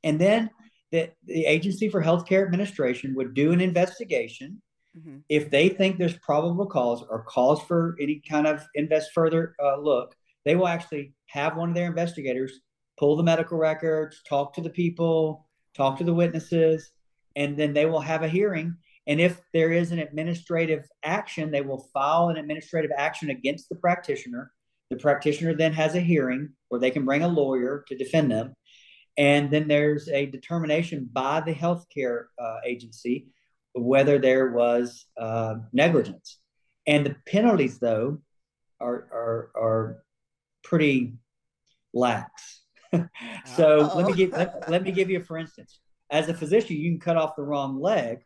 And 0.03 0.19
then 0.19 0.50
the, 0.91 1.10
the 1.25 1.45
Agency 1.45 1.89
for 1.89 2.03
Healthcare 2.03 2.45
Administration 2.45 3.15
would 3.15 3.33
do 3.33 3.51
an 3.51 3.62
investigation. 3.62 4.62
Mm-hmm. 4.98 5.17
If 5.29 5.50
they 5.50 5.69
think 5.69 5.98
there's 5.98 6.17
probable 6.17 6.65
cause 6.65 7.03
or 7.10 7.24
cause 7.24 7.62
for 7.62 7.95
any 8.00 8.22
kind 8.27 8.48
of 8.48 8.65
invest 8.75 9.12
further 9.13 9.55
uh, 9.62 9.77
look, 9.77 10.15
they 10.45 10.55
will 10.55 10.67
actually 10.67 11.13
have 11.27 11.57
one 11.57 11.69
of 11.69 11.75
their 11.75 11.88
investigators 11.88 12.60
pull 13.00 13.15
the 13.15 13.24
medical 13.24 13.58
records, 13.58 14.22
talk 14.27 14.53
to 14.53 14.62
the 14.62 14.70
people, 14.70 15.48
talk 15.74 15.98
to 15.98 16.03
the 16.03 16.13
witnesses, 16.13 16.91
and 17.36 17.58
then 17.58 17.74
they 17.74 17.86
will 17.86 18.01
have 18.01 18.24
a 18.24 18.27
hearing. 18.27 18.75
And 19.08 19.22
if 19.22 19.41
there 19.53 19.72
is 19.72 19.91
an 19.91 20.00
administrative 20.00 20.86
action, 21.03 21.50
they 21.50 21.62
will 21.62 21.88
file 21.94 22.27
an 22.27 22.38
administrative 22.38 22.91
action 22.96 23.29
against 23.29 23.70
the 23.70 23.75
practitioner. 23.75 24.51
The 24.89 24.98
practitioner 24.98 25.56
then 25.56 25.74
has 25.74 25.96
a 25.96 26.01
hearing 26.01 26.50
where 26.68 26.82
they 26.82 26.91
can 26.91 27.06
bring 27.06 27.24
a 27.24 27.27
lawyer 27.27 27.86
to 27.88 27.98
defend 27.98 28.32
them. 28.32 28.53
And 29.18 29.50
then 29.50 29.68
there's 29.68 30.10
a 30.10 30.25
determination 30.25 31.10
by 31.12 31.41
the 31.41 31.53
healthcare 31.53 32.25
uh, 32.38 32.58
agency 32.65 33.27
whether 33.74 34.18
there 34.18 34.51
was 34.51 35.06
uh, 35.18 35.56
negligence. 35.72 36.39
And 36.88 37.06
the 37.06 37.15
penalties, 37.27 37.79
though, 37.79 38.20
are, 38.79 39.08
are, 39.12 39.51
are 39.56 40.03
pretty 40.63 41.13
lax. 41.94 42.58
so 43.55 43.81
Uh-oh. 43.81 43.98
let 43.98 44.05
me 44.08 44.13
give 44.13 44.31
let, 44.31 44.69
let, 44.69 44.84
me 44.84 44.91
give 44.91 45.10
you 45.10 45.19
a 45.19 45.24
for 45.24 45.38
instance. 45.38 45.79
As 46.10 46.27
a 46.27 46.34
physician, 46.34 46.75
you 46.75 46.89
can 46.91 47.00
cut 47.00 47.17
off 47.17 47.36
the 47.36 47.43
wrong 47.43 47.79
leg, 47.79 48.19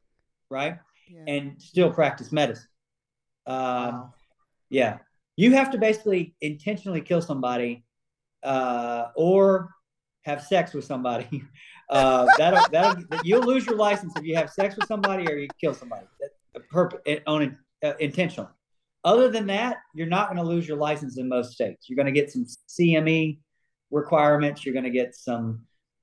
right, 0.50 0.78
yeah. 1.10 1.34
and 1.34 1.62
still 1.62 1.92
practice 1.92 2.32
medicine. 2.32 2.68
Um, 3.46 3.56
wow. 3.56 4.14
Yeah, 4.70 4.98
you 5.36 5.52
have 5.54 5.72
to 5.72 5.78
basically 5.78 6.36
intentionally 6.42 7.02
kill 7.02 7.22
somebody, 7.22 7.84
uh, 8.44 9.08
or 9.16 9.70
have 10.24 10.42
sex 10.44 10.74
with 10.74 10.86
somebody. 10.86 11.44
Uh, 11.90 12.26
that'll, 12.38 12.64
that'll 12.72 13.04
you'll 13.24 13.44
lose 13.44 13.66
your 13.66 13.76
license 13.76 14.14
if 14.16 14.24
you 14.24 14.36
have 14.36 14.50
sex 14.50 14.76
with 14.76 14.88
somebody 14.88 15.28
or 15.28 15.36
you 15.36 15.48
kill 15.60 15.74
somebody. 15.74 16.06
That, 16.72 17.22
on 17.28 17.58
uh, 17.84 17.94
intentionally. 18.00 18.50
Other 19.04 19.30
than 19.30 19.46
that, 19.48 19.78
you're 19.94 20.08
not 20.08 20.28
going 20.28 20.38
to 20.38 20.50
lose 20.50 20.68
your 20.68 20.78
license 20.78 21.18
in 21.18 21.28
most 21.28 21.52
states. 21.52 21.88
You're 21.90 21.98
going 21.98 22.12
to 22.12 22.20
get 22.20 22.32
some 22.32 22.46
CME 22.70 23.38
requirements. 23.94 24.66
You're 24.66 24.74
going 24.74 24.86
to 24.86 24.92
get 24.92 25.16
some 25.16 25.62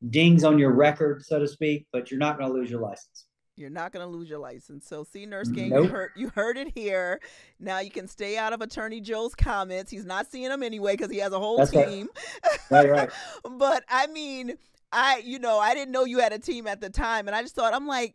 dings 0.09 0.44
on 0.44 0.59
your 0.59 0.73
record, 0.73 1.25
so 1.25 1.38
to 1.38 1.47
speak, 1.47 1.87
but 1.92 2.11
you're 2.11 2.20
not 2.20 2.38
going 2.38 2.50
to 2.50 2.56
lose 2.59 2.70
your 2.70 2.80
license. 2.80 3.26
You're 3.56 3.68
not 3.68 3.92
going 3.92 4.06
to 4.06 4.11
lose 4.11 4.30
your 4.30 4.38
license. 4.38 4.87
So, 4.87 5.04
see, 5.04 5.26
Nurse 5.26 5.49
Gang, 5.49 5.68
nope. 5.68 5.85
you 5.85 5.90
heard 5.90 6.11
you 6.16 6.28
heard 6.35 6.56
it 6.56 6.73
here. 6.75 7.20
Now 7.59 7.80
you 7.80 7.90
can 7.90 8.09
stay 8.09 8.38
out 8.38 8.54
of 8.54 8.62
Attorney 8.62 9.02
Joe's 9.02 9.35
comments. 9.35 9.90
He's 9.90 10.06
not 10.06 10.30
seeing 10.30 10.49
them 10.49 10.62
anyway 10.62 10.94
because 10.94 11.11
he 11.11 11.18
has 11.18 11.35
a 11.35 11.38
whole 11.38 11.59
That's 11.59 11.70
team. 11.70 12.09
Right, 12.70 12.88
right. 12.88 12.90
right. 12.90 13.11
but 13.59 13.85
I 13.88 14.06
mean, 14.06 14.54
I 14.92 15.20
you 15.25 15.38
know 15.38 15.59
I 15.59 15.75
didn't 15.75 15.92
know 15.92 16.04
you 16.04 16.20
had 16.20 16.32
a 16.32 16.38
team 16.38 16.66
at 16.66 16.80
the 16.80 16.88
time, 16.88 17.26
and 17.26 17.37
I 17.37 17.42
just 17.42 17.54
thought 17.54 17.75
I'm 17.75 17.87
like. 17.87 18.14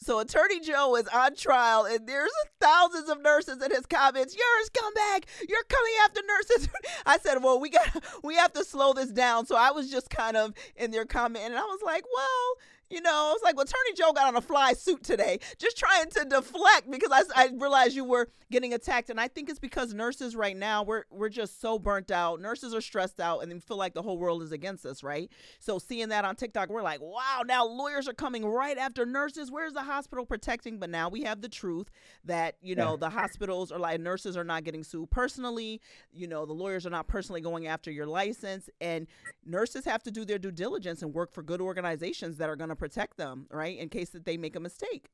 So 0.00 0.20
Attorney 0.20 0.60
Joe 0.60 0.94
is 0.96 1.08
on 1.08 1.34
trial, 1.34 1.84
and 1.84 2.06
there's 2.06 2.30
thousands 2.60 3.08
of 3.08 3.20
nurses 3.20 3.62
in 3.62 3.70
his 3.70 3.84
comments. 3.84 4.36
You're 4.36 4.46
a 4.62 4.70
scumbag. 4.70 5.24
You're 5.48 5.64
coming 5.68 5.92
after 6.04 6.20
nurses. 6.26 6.68
I 7.06 7.18
said, 7.18 7.42
well, 7.42 7.60
we 7.60 7.70
got 7.70 8.02
we 8.22 8.36
have 8.36 8.52
to 8.52 8.64
slow 8.64 8.92
this 8.92 9.10
down. 9.10 9.46
So 9.46 9.56
I 9.56 9.72
was 9.72 9.90
just 9.90 10.08
kind 10.08 10.36
of 10.36 10.54
in 10.76 10.92
their 10.92 11.04
comment, 11.04 11.44
and 11.44 11.56
I 11.56 11.62
was 11.62 11.80
like, 11.84 12.04
well, 12.14 12.54
you 12.90 13.02
know, 13.02 13.32
it's 13.34 13.44
like, 13.44 13.56
well, 13.56 13.64
Attorney 13.64 13.94
Joe 13.96 14.12
got 14.12 14.28
on 14.28 14.36
a 14.36 14.40
fly 14.40 14.72
suit 14.72 15.02
today, 15.02 15.38
just 15.58 15.76
trying 15.76 16.08
to 16.10 16.24
deflect 16.24 16.90
because 16.90 17.10
I, 17.12 17.44
I 17.44 17.50
realized 17.54 17.94
you 17.94 18.04
were 18.04 18.28
getting 18.50 18.72
attacked. 18.72 19.10
And 19.10 19.20
I 19.20 19.28
think 19.28 19.50
it's 19.50 19.58
because 19.58 19.92
nurses 19.92 20.34
right 20.34 20.56
now, 20.56 20.82
we're, 20.82 21.04
we're 21.10 21.28
just 21.28 21.60
so 21.60 21.78
burnt 21.78 22.10
out. 22.10 22.40
Nurses 22.40 22.74
are 22.74 22.80
stressed 22.80 23.20
out 23.20 23.40
and 23.40 23.52
they 23.52 23.58
feel 23.58 23.76
like 23.76 23.92
the 23.92 24.02
whole 24.02 24.16
world 24.16 24.42
is 24.42 24.52
against 24.52 24.86
us, 24.86 25.02
right? 25.02 25.30
So 25.60 25.78
seeing 25.78 26.08
that 26.08 26.24
on 26.24 26.34
TikTok, 26.36 26.70
we're 26.70 26.82
like, 26.82 27.00
wow, 27.00 27.42
now 27.46 27.66
lawyers 27.66 28.08
are 28.08 28.14
coming 28.14 28.46
right 28.46 28.78
after 28.78 29.04
nurses. 29.04 29.50
Where's 29.50 29.74
the 29.74 29.82
hospital 29.82 30.24
protecting? 30.24 30.78
But 30.78 30.88
now 30.88 31.10
we 31.10 31.22
have 31.22 31.42
the 31.42 31.48
truth 31.48 31.90
that, 32.24 32.56
you 32.62 32.74
know, 32.74 32.92
yeah. 32.92 32.96
the 33.00 33.10
hospitals 33.10 33.70
are 33.70 33.78
like, 33.78 34.00
nurses 34.00 34.36
are 34.36 34.44
not 34.44 34.64
getting 34.64 34.82
sued 34.82 35.10
personally. 35.10 35.82
You 36.10 36.26
know, 36.26 36.46
the 36.46 36.54
lawyers 36.54 36.86
are 36.86 36.90
not 36.90 37.06
personally 37.06 37.42
going 37.42 37.66
after 37.66 37.90
your 37.90 38.06
license. 38.06 38.70
And 38.80 39.06
nurses 39.44 39.84
have 39.84 40.02
to 40.04 40.10
do 40.10 40.24
their 40.24 40.38
due 40.38 40.52
diligence 40.52 41.02
and 41.02 41.12
work 41.12 41.32
for 41.32 41.42
good 41.42 41.60
organizations 41.60 42.38
that 42.38 42.48
are 42.48 42.56
going 42.56 42.70
to 42.70 42.77
protect 42.78 43.16
them, 43.16 43.46
right? 43.50 43.78
In 43.78 43.88
case 43.88 44.10
that 44.10 44.24
they 44.24 44.36
make 44.36 44.56
a 44.56 44.60
mistake. 44.60 45.08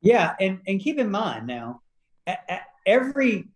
Yeah, 0.00 0.34
and 0.40 0.60
and 0.66 0.80
keep 0.80 0.98
in 0.98 1.10
mind 1.10 1.46
now, 1.46 1.80
at, 2.26 2.40
at 2.48 2.62
every 2.86 3.48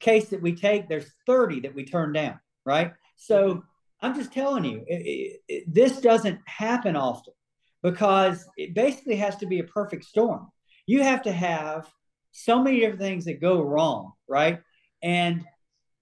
case 0.00 0.28
that 0.28 0.42
we 0.42 0.54
take, 0.54 0.88
there's 0.88 1.12
30 1.26 1.60
that 1.60 1.74
we 1.74 1.84
turn 1.84 2.12
down, 2.12 2.38
right? 2.64 2.92
So 3.16 3.48
mm-hmm. 3.48 3.60
I'm 4.00 4.14
just 4.14 4.32
telling 4.32 4.64
you, 4.64 4.84
it, 4.86 4.94
it, 4.94 5.40
it, 5.48 5.74
this 5.74 6.00
doesn't 6.00 6.40
happen 6.46 6.96
often 6.96 7.34
because 7.82 8.46
it 8.56 8.74
basically 8.74 9.16
has 9.16 9.36
to 9.36 9.46
be 9.46 9.60
a 9.60 9.64
perfect 9.64 10.04
storm. 10.04 10.48
You 10.86 11.02
have 11.02 11.22
to 11.22 11.32
have 11.32 11.88
so 12.32 12.62
many 12.62 12.80
different 12.80 13.00
things 13.00 13.24
that 13.26 13.40
go 13.40 13.62
wrong, 13.62 14.12
right? 14.28 14.60
And 15.02 15.44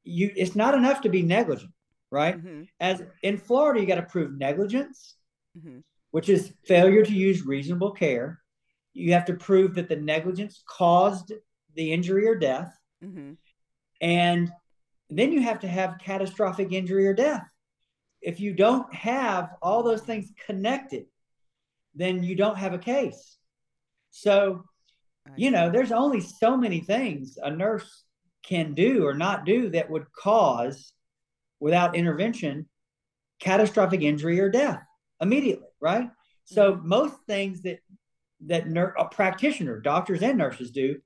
you, 0.04 0.30
it's 0.37 0.56
not 0.56 0.75
enough 0.75 1.02
to 1.02 1.09
be 1.09 1.23
negligent, 1.23 1.73
right? 2.11 2.38
Mm-hmm. 2.38 2.62
As 2.78 3.02
in 3.23 3.37
Florida, 3.38 3.80
you 3.80 3.87
got 3.87 3.97
to 3.97 4.02
prove 4.02 4.38
negligence, 4.38 5.16
mm-hmm 5.59 5.80
which 6.11 6.29
is 6.29 6.52
failure 6.64 7.05
to 7.05 7.12
use 7.12 7.47
reasonable 7.47 7.93
care. 7.93 8.40
You 8.93 9.12
have 9.12 9.25
to 9.26 9.35
prove 9.35 9.75
that 9.75 9.88
the 9.88 9.97
negligence 9.97 10.62
caused 10.69 11.33
the 11.76 11.93
injury 11.93 12.26
or 12.26 12.35
death. 12.35 12.76
Mm-hmm. 13.05 13.35
And 14.00 14.50
then 15.09 15.33
you 15.33 15.43
have 15.43 15.61
to 15.61 15.69
have 15.69 16.00
catastrophic 16.02 16.73
injury 16.73 17.07
or 17.07 17.14
death. 17.14 17.49
If 18.21 18.40
you 18.40 18.55
don't 18.55 18.93
have 18.93 19.50
all 19.62 19.83
those 19.83 20.02
things 20.02 20.33
connected, 20.47 21.07
then 21.95 22.23
you 22.23 22.35
don't 22.35 22.59
have 22.59 22.75
a 22.75 22.79
case. 22.79 23.37
So, 24.11 24.64
you 25.37 25.50
know, 25.50 25.71
there's 25.71 25.93
only 25.93 26.21
so 26.21 26.57
many 26.57 26.81
things 26.81 27.38
a 27.43 27.50
nurse 27.50 28.05
can 28.45 28.75
do 28.75 29.07
or 29.07 29.14
not 29.14 29.45
do 29.45 29.71
that 29.71 29.90
would 29.90 30.07
cause, 30.12 30.93
without 31.61 31.95
intervention, 31.95 32.69
catastrophic 33.38 34.02
injury 34.02 34.40
or 34.40 34.50
death 34.50 34.83
immediately 35.21 35.69
right? 35.80 36.10
So 36.44 36.72
mm-hmm. 36.75 36.88
most 36.88 37.16
things 37.26 37.62
that 37.62 37.80
that 38.46 38.68
ner- 38.68 38.94
a 38.99 39.06
practitioner, 39.06 39.80
doctors 39.80 40.22
and 40.22 40.38
nurses 40.38 40.70
do, 40.70 40.96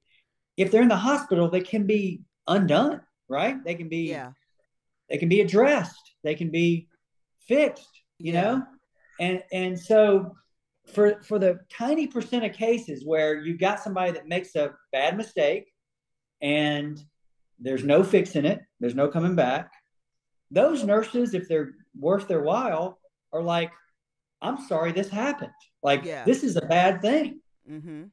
if 0.57 0.71
they're 0.71 0.83
in 0.83 0.89
the 0.89 0.97
hospital, 0.97 1.51
they 1.51 1.61
can 1.61 1.87
be 1.87 2.23
undone, 2.47 3.01
right? 3.29 3.63
They 3.65 3.75
can 3.75 3.89
be 3.89 4.09
yeah. 4.09 4.31
they 5.11 5.19
can 5.19 5.29
be 5.29 5.41
addressed, 5.41 6.15
they 6.23 6.35
can 6.35 6.51
be 6.51 6.89
fixed, 7.47 8.03
you 8.19 8.33
yeah. 8.33 8.43
know? 8.43 8.63
And 9.21 9.43
and 9.53 9.79
so 9.79 10.35
for 10.93 11.23
for 11.23 11.39
the 11.39 11.61
tiny 11.73 12.07
percent 12.07 12.45
of 12.45 12.53
cases 12.53 13.05
where 13.05 13.41
you've 13.41 13.61
got 13.61 13.81
somebody 13.81 14.13
that 14.13 14.29
makes 14.29 14.55
a 14.55 14.75
bad 14.93 15.17
mistake 15.17 15.73
and 16.43 17.01
there's 17.59 17.85
no 17.85 18.03
fixing 18.03 18.45
it, 18.45 18.61
there's 18.81 18.95
no 18.95 19.09
coming 19.09 19.35
back. 19.35 19.73
Those 20.51 20.85
nurses, 20.85 21.35
if 21.35 21.49
they're 21.49 21.73
worth 21.99 22.29
their 22.29 22.43
while, 22.43 22.99
are 23.33 23.43
like, 23.43 23.73
I'm 24.43 24.59
sorry 24.67 24.93
this 24.93 25.09
happened. 25.09 25.53
Like 25.83 26.05
yeah. 26.05 26.25
this 26.25 26.43
is 26.43 26.57
a 26.57 26.63
bad 26.63 27.01
thing. 27.03 27.41
Mm-hmm. 27.71 28.05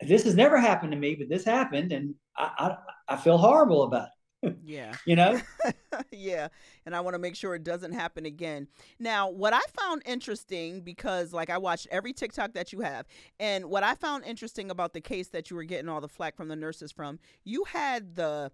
This 0.00 0.24
has 0.24 0.34
never 0.34 0.58
happened 0.58 0.92
to 0.92 0.98
me, 0.98 1.14
but 1.14 1.28
this 1.28 1.44
happened, 1.44 1.92
and 1.92 2.14
I 2.36 2.76
I, 3.08 3.14
I 3.14 3.16
feel 3.16 3.38
horrible 3.38 3.84
about 3.84 4.06
it. 4.06 4.10
Yeah. 4.64 4.94
you 5.06 5.16
know? 5.16 5.40
yeah. 6.12 6.48
And 6.86 6.94
I 6.94 7.00
want 7.00 7.14
to 7.14 7.18
make 7.18 7.36
sure 7.36 7.54
it 7.54 7.64
doesn't 7.64 7.92
happen 7.92 8.26
again. 8.26 8.68
Now, 8.98 9.30
what 9.30 9.52
I 9.52 9.60
found 9.80 10.02
interesting, 10.06 10.80
because 10.80 11.32
like 11.32 11.50
I 11.50 11.58
watched 11.58 11.86
every 11.90 12.12
TikTok 12.12 12.54
that 12.54 12.72
you 12.72 12.80
have, 12.80 13.06
and 13.40 13.66
what 13.66 13.82
I 13.82 13.94
found 13.94 14.24
interesting 14.24 14.70
about 14.70 14.92
the 14.92 15.00
case 15.00 15.28
that 15.28 15.50
you 15.50 15.56
were 15.56 15.64
getting 15.64 15.88
all 15.88 16.00
the 16.00 16.08
flack 16.08 16.36
from 16.36 16.48
the 16.48 16.56
nurses 16.56 16.92
from, 16.92 17.18
you 17.44 17.64
had 17.64 18.16
the, 18.16 18.50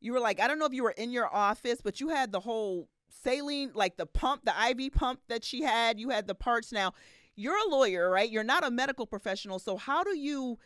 you 0.00 0.12
were 0.12 0.20
like, 0.20 0.40
I 0.40 0.48
don't 0.48 0.58
know 0.58 0.66
if 0.66 0.72
you 0.72 0.82
were 0.82 0.90
in 0.90 1.10
your 1.10 1.32
office, 1.32 1.80
but 1.82 2.00
you 2.00 2.08
had 2.08 2.32
the 2.32 2.40
whole 2.40 2.88
saline, 3.08 3.70
like 3.74 3.96
the 3.96 4.06
pump, 4.06 4.44
the 4.44 4.54
IV 4.70 4.92
pump 4.92 5.20
that 5.28 5.44
she 5.44 5.62
had, 5.62 5.98
you 5.98 6.10
had 6.10 6.26
the 6.26 6.34
parts. 6.34 6.72
Now, 6.72 6.92
you're 7.36 7.56
a 7.56 7.70
lawyer, 7.70 8.10
right? 8.10 8.30
You're 8.30 8.44
not 8.44 8.66
a 8.66 8.70
medical 8.70 9.06
professional. 9.06 9.58
So, 9.58 9.76
how 9.76 10.04
do 10.04 10.16
you 10.16 10.58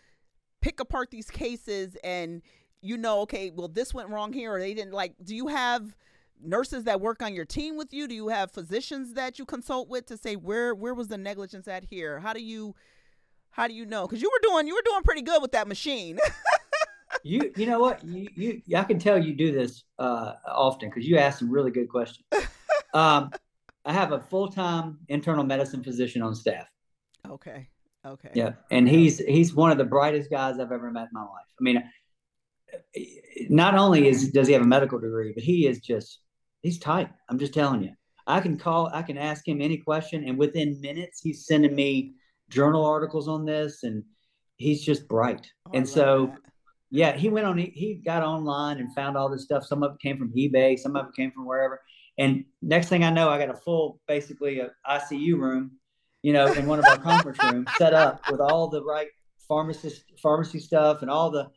pick 0.60 0.80
apart 0.80 1.10
these 1.10 1.30
cases 1.30 1.96
and 2.02 2.42
you 2.82 2.96
know, 2.96 3.20
okay, 3.20 3.52
well, 3.54 3.68
this 3.68 3.94
went 3.94 4.08
wrong 4.08 4.32
here, 4.32 4.52
or 4.52 4.58
they 4.58 4.74
didn't 4.74 4.92
like, 4.92 5.14
do 5.22 5.36
you 5.36 5.46
have 5.46 5.94
nurses 6.42 6.84
that 6.84 7.00
work 7.00 7.22
on 7.22 7.32
your 7.32 7.44
team 7.44 7.76
with 7.76 7.94
you? 7.94 8.08
Do 8.08 8.14
you 8.14 8.28
have 8.28 8.50
physicians 8.50 9.14
that 9.14 9.38
you 9.38 9.46
consult 9.46 9.88
with 9.88 10.06
to 10.06 10.16
say 10.16 10.34
where 10.34 10.74
where 10.74 10.92
was 10.92 11.08
the 11.08 11.16
negligence 11.16 11.68
at 11.68 11.84
here? 11.84 12.18
How 12.18 12.32
do 12.32 12.42
you 12.42 12.74
how 13.50 13.68
do 13.68 13.74
you 13.74 13.86
know? 13.86 14.06
Because 14.06 14.20
you 14.20 14.30
were 14.30 14.48
doing 14.48 14.66
you 14.66 14.74
were 14.74 14.82
doing 14.84 15.02
pretty 15.04 15.22
good 15.22 15.40
with 15.40 15.52
that 15.52 15.68
machine. 15.68 16.18
you 17.22 17.52
you 17.56 17.66
know 17.66 17.78
what 17.78 18.04
you, 18.04 18.28
you 18.66 18.76
I 18.76 18.84
can 18.84 18.98
tell 18.98 19.18
you 19.18 19.34
do 19.34 19.52
this 19.52 19.84
uh, 19.98 20.34
often 20.46 20.88
because 20.88 21.06
you 21.06 21.18
ask 21.18 21.38
some 21.38 21.50
really 21.50 21.70
good 21.70 21.88
questions. 21.88 22.26
Um, 22.94 23.30
I 23.86 23.92
have 23.94 24.12
a 24.12 24.20
full 24.20 24.48
time 24.48 24.98
internal 25.08 25.44
medicine 25.44 25.82
physician 25.82 26.20
on 26.20 26.34
staff. 26.34 26.66
Okay. 27.26 27.70
Okay. 28.04 28.28
Yeah, 28.34 28.52
and 28.70 28.86
he's 28.86 29.18
he's 29.18 29.54
one 29.54 29.70
of 29.70 29.78
the 29.78 29.84
brightest 29.84 30.30
guys 30.30 30.58
I've 30.58 30.72
ever 30.72 30.90
met 30.90 31.04
in 31.04 31.08
my 31.12 31.22
life. 31.22 31.46
I 31.58 31.62
mean, 31.62 31.82
not 33.48 33.74
only 33.74 34.08
is 34.08 34.30
does 34.30 34.46
he 34.46 34.52
have 34.52 34.60
a 34.60 34.66
medical 34.66 34.98
degree, 34.98 35.32
but 35.32 35.42
he 35.42 35.66
is 35.66 35.80
just 35.80 36.18
he's 36.62 36.78
tight. 36.78 37.08
I'm 37.28 37.38
just 37.38 37.54
telling 37.54 37.82
you. 37.82 37.92
I 38.26 38.40
can 38.40 38.56
call, 38.56 38.88
I 38.92 39.02
can 39.02 39.18
ask 39.18 39.46
him 39.46 39.60
any 39.60 39.78
question, 39.78 40.24
and 40.24 40.38
within 40.38 40.80
minutes, 40.80 41.20
he's 41.20 41.46
sending 41.46 41.74
me 41.74 42.14
journal 42.50 42.84
articles 42.84 43.28
on 43.28 43.44
this, 43.44 43.82
and 43.82 44.04
he's 44.56 44.82
just 44.84 45.08
bright. 45.08 45.50
Oh, 45.66 45.70
and 45.74 45.88
so, 45.88 46.26
that 46.26 46.51
yeah, 46.92 47.16
he 47.16 47.30
went 47.30 47.46
on. 47.46 47.56
He, 47.56 47.72
he 47.74 47.94
got 47.94 48.22
online 48.22 48.78
and 48.78 48.94
found 48.94 49.16
all 49.16 49.30
this 49.30 49.44
stuff. 49.44 49.64
Some 49.64 49.82
of 49.82 49.92
it 49.92 50.00
came 50.00 50.18
from 50.18 50.30
eBay. 50.34 50.78
Some 50.78 50.94
of 50.94 51.06
it 51.06 51.14
came 51.16 51.32
from 51.32 51.46
wherever. 51.46 51.80
And 52.18 52.44
next 52.60 52.90
thing 52.90 53.02
I 53.02 53.10
know, 53.10 53.30
I 53.30 53.38
got 53.38 53.48
a 53.48 53.58
full, 53.58 53.98
basically 54.06 54.60
a 54.60 54.68
ICU 54.86 55.38
room, 55.38 55.72
you 56.20 56.34
know, 56.34 56.52
in 56.52 56.66
one 56.66 56.78
of 56.78 56.84
our 56.84 56.98
conference 57.02 57.38
rooms 57.42 57.66
set 57.78 57.94
up 57.94 58.20
with 58.30 58.40
all 58.40 58.68
the 58.68 58.84
right 58.84 59.08
pharmacist 59.48 60.04
pharmacy 60.22 60.60
stuff 60.60 61.00
and 61.00 61.10
all 61.10 61.30
the 61.30 61.48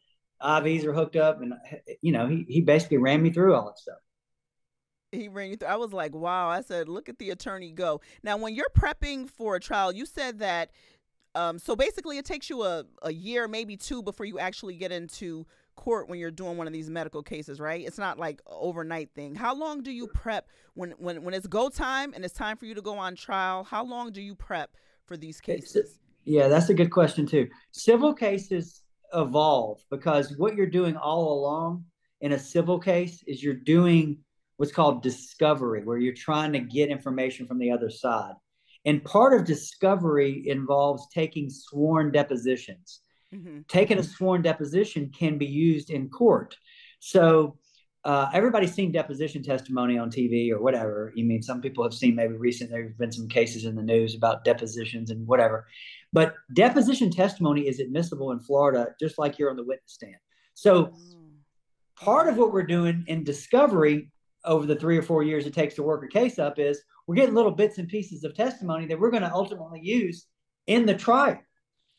IVs 0.41 0.85
are 0.85 0.93
hooked 0.93 1.17
up. 1.17 1.41
And 1.41 1.53
you 2.01 2.13
know, 2.13 2.27
he 2.27 2.45
he 2.47 2.61
basically 2.61 2.97
ran 2.97 3.21
me 3.21 3.31
through 3.31 3.55
all 3.55 3.65
that 3.65 3.77
stuff 3.77 3.97
he 5.15 5.27
ran 5.27 5.49
you 5.49 5.57
through. 5.57 5.69
I 5.69 5.75
was 5.77 5.93
like, 5.93 6.13
wow. 6.13 6.49
I 6.49 6.61
said, 6.61 6.87
look 6.87 7.09
at 7.09 7.17
the 7.17 7.31
attorney 7.31 7.71
go. 7.71 8.01
Now, 8.23 8.37
when 8.37 8.53
you're 8.53 8.69
prepping 8.77 9.29
for 9.29 9.55
a 9.55 9.59
trial, 9.59 9.91
you 9.91 10.05
said 10.05 10.39
that 10.39 10.71
um, 11.35 11.59
so 11.59 11.75
basically, 11.75 12.17
it 12.17 12.25
takes 12.25 12.49
you 12.49 12.63
a, 12.63 12.85
a 13.01 13.11
year, 13.11 13.47
maybe 13.47 13.77
two, 13.77 14.01
before 14.01 14.25
you 14.25 14.39
actually 14.39 14.75
get 14.77 14.91
into 14.91 15.45
court 15.75 16.07
when 16.07 16.17
you're 16.17 16.31
doing 16.31 16.57
one 16.57 16.67
of 16.67 16.73
these 16.73 16.89
medical 16.89 17.21
cases, 17.21 17.59
right? 17.59 17.85
It's 17.85 17.97
not 17.97 18.17
like 18.17 18.41
overnight 18.47 19.11
thing. 19.13 19.35
How 19.35 19.53
long 19.53 19.83
do 19.83 19.91
you 19.91 20.07
prep 20.07 20.47
when 20.73 20.91
when 20.91 21.23
when 21.23 21.33
it's 21.33 21.47
go 21.47 21.69
time 21.69 22.13
and 22.13 22.23
it's 22.23 22.33
time 22.33 22.57
for 22.57 22.65
you 22.65 22.73
to 22.73 22.81
go 22.81 22.97
on 22.97 23.15
trial? 23.15 23.63
How 23.63 23.83
long 23.83 24.11
do 24.11 24.21
you 24.21 24.33
prep 24.33 24.71
for 25.05 25.17
these 25.17 25.41
cases? 25.41 25.99
yeah, 26.23 26.47
that's 26.47 26.69
a 26.69 26.73
good 26.73 26.91
question 26.91 27.25
too. 27.25 27.47
Civil 27.71 28.13
cases 28.13 28.81
evolve 29.13 29.79
because 29.91 30.35
what 30.37 30.55
you're 30.55 30.65
doing 30.65 30.97
all 30.97 31.33
along 31.33 31.85
in 32.21 32.31
a 32.31 32.39
civil 32.39 32.79
case 32.79 33.23
is 33.27 33.43
you're 33.43 33.53
doing 33.53 34.17
what's 34.57 34.71
called 34.71 35.03
discovery, 35.03 35.83
where 35.83 35.97
you're 35.97 36.13
trying 36.13 36.53
to 36.53 36.59
get 36.59 36.89
information 36.89 37.45
from 37.45 37.59
the 37.59 37.71
other 37.71 37.89
side. 37.89 38.33
And 38.85 39.03
part 39.03 39.33
of 39.33 39.45
discovery 39.45 40.43
involves 40.47 41.07
taking 41.13 41.49
sworn 41.49 42.11
depositions. 42.11 43.01
Mm-hmm. 43.33 43.61
Taking 43.67 43.97
a 43.97 44.03
sworn 44.03 44.41
deposition 44.41 45.11
can 45.17 45.37
be 45.37 45.47
used 45.47 45.89
in 45.89 46.09
court. 46.09 46.55
So 46.99 47.57
uh, 48.05 48.29
everybody's 48.33 48.73
seen 48.73 48.91
deposition 48.91 49.41
testimony 49.41 49.97
on 49.97 50.11
TV 50.11 50.51
or 50.51 50.61
whatever. 50.61 51.11
You 51.15 51.25
mean 51.25 51.41
some 51.41 51.59
people 51.59 51.83
have 51.83 51.93
seen 51.93 52.15
maybe 52.15 52.35
recently 52.35 52.73
there's 52.73 52.93
been 52.93 53.11
some 53.11 53.27
cases 53.27 53.65
in 53.65 53.75
the 53.75 53.81
news 53.81 54.15
about 54.15 54.45
depositions 54.45 55.09
and 55.09 55.25
whatever. 55.25 55.65
But 56.13 56.35
deposition 56.53 57.09
testimony 57.09 57.67
is 57.67 57.79
admissible 57.79 58.31
in 58.31 58.39
Florida, 58.39 58.89
just 58.99 59.17
like 59.17 59.39
you're 59.39 59.49
on 59.49 59.55
the 59.55 59.63
witness 59.63 59.93
stand. 59.93 60.15
So 60.53 60.85
mm. 60.85 60.93
part 61.95 62.29
of 62.29 62.37
what 62.37 62.53
we're 62.53 62.67
doing 62.67 63.03
in 63.07 63.23
discovery 63.23 64.11
over 64.45 64.65
the 64.65 64.75
three 64.75 64.97
or 64.97 65.01
four 65.01 65.23
years 65.23 65.45
it 65.45 65.53
takes 65.53 65.75
to 65.75 65.83
work 65.83 66.03
a 66.03 66.07
case 66.07 66.39
up 66.39 66.59
is 66.59 66.81
we're 67.07 67.15
getting 67.15 67.35
little 67.35 67.51
bits 67.51 67.77
and 67.77 67.87
pieces 67.87 68.23
of 68.23 68.35
testimony 68.35 68.85
that 68.85 68.99
we're 68.99 69.11
going 69.11 69.23
to 69.23 69.33
ultimately 69.33 69.79
use 69.81 70.27
in 70.67 70.85
the 70.85 70.95
trial. 70.95 71.39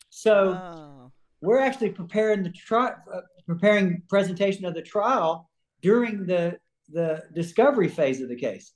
So 0.09 0.53
oh. 0.53 1.11
we're 1.41 1.59
actually 1.59 1.91
preparing 1.91 2.43
the 2.43 2.51
trial, 2.51 2.95
uh, 3.13 3.21
preparing 3.45 4.01
presentation 4.09 4.65
of 4.65 4.73
the 4.73 4.81
trial 4.81 5.49
during 5.81 6.25
the 6.25 6.57
the 6.89 7.23
discovery 7.33 7.89
phase 7.89 8.21
of 8.21 8.29
the 8.29 8.35
case. 8.35 8.73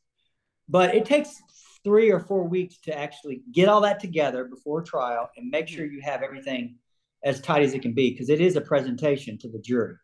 But 0.67 0.93
it 0.95 1.05
takes 1.05 1.41
three 1.83 2.11
or 2.11 2.19
four 2.19 2.47
weeks 2.47 2.77
to 2.81 2.97
actually 2.97 3.41
get 3.51 3.69
all 3.69 3.81
that 3.81 3.99
together 3.99 4.45
before 4.45 4.81
trial 4.81 5.29
and 5.37 5.49
make 5.49 5.67
sure 5.67 5.85
you 5.85 6.01
have 6.01 6.21
everything 6.21 6.75
as 7.23 7.41
tight 7.41 7.63
as 7.63 7.73
it 7.73 7.81
can 7.81 7.93
be 7.93 8.11
because 8.11 8.29
it 8.29 8.41
is 8.41 8.55
a 8.55 8.61
presentation 8.61 9.37
to 9.39 9.49
the 9.49 9.59
jury. 9.59 9.95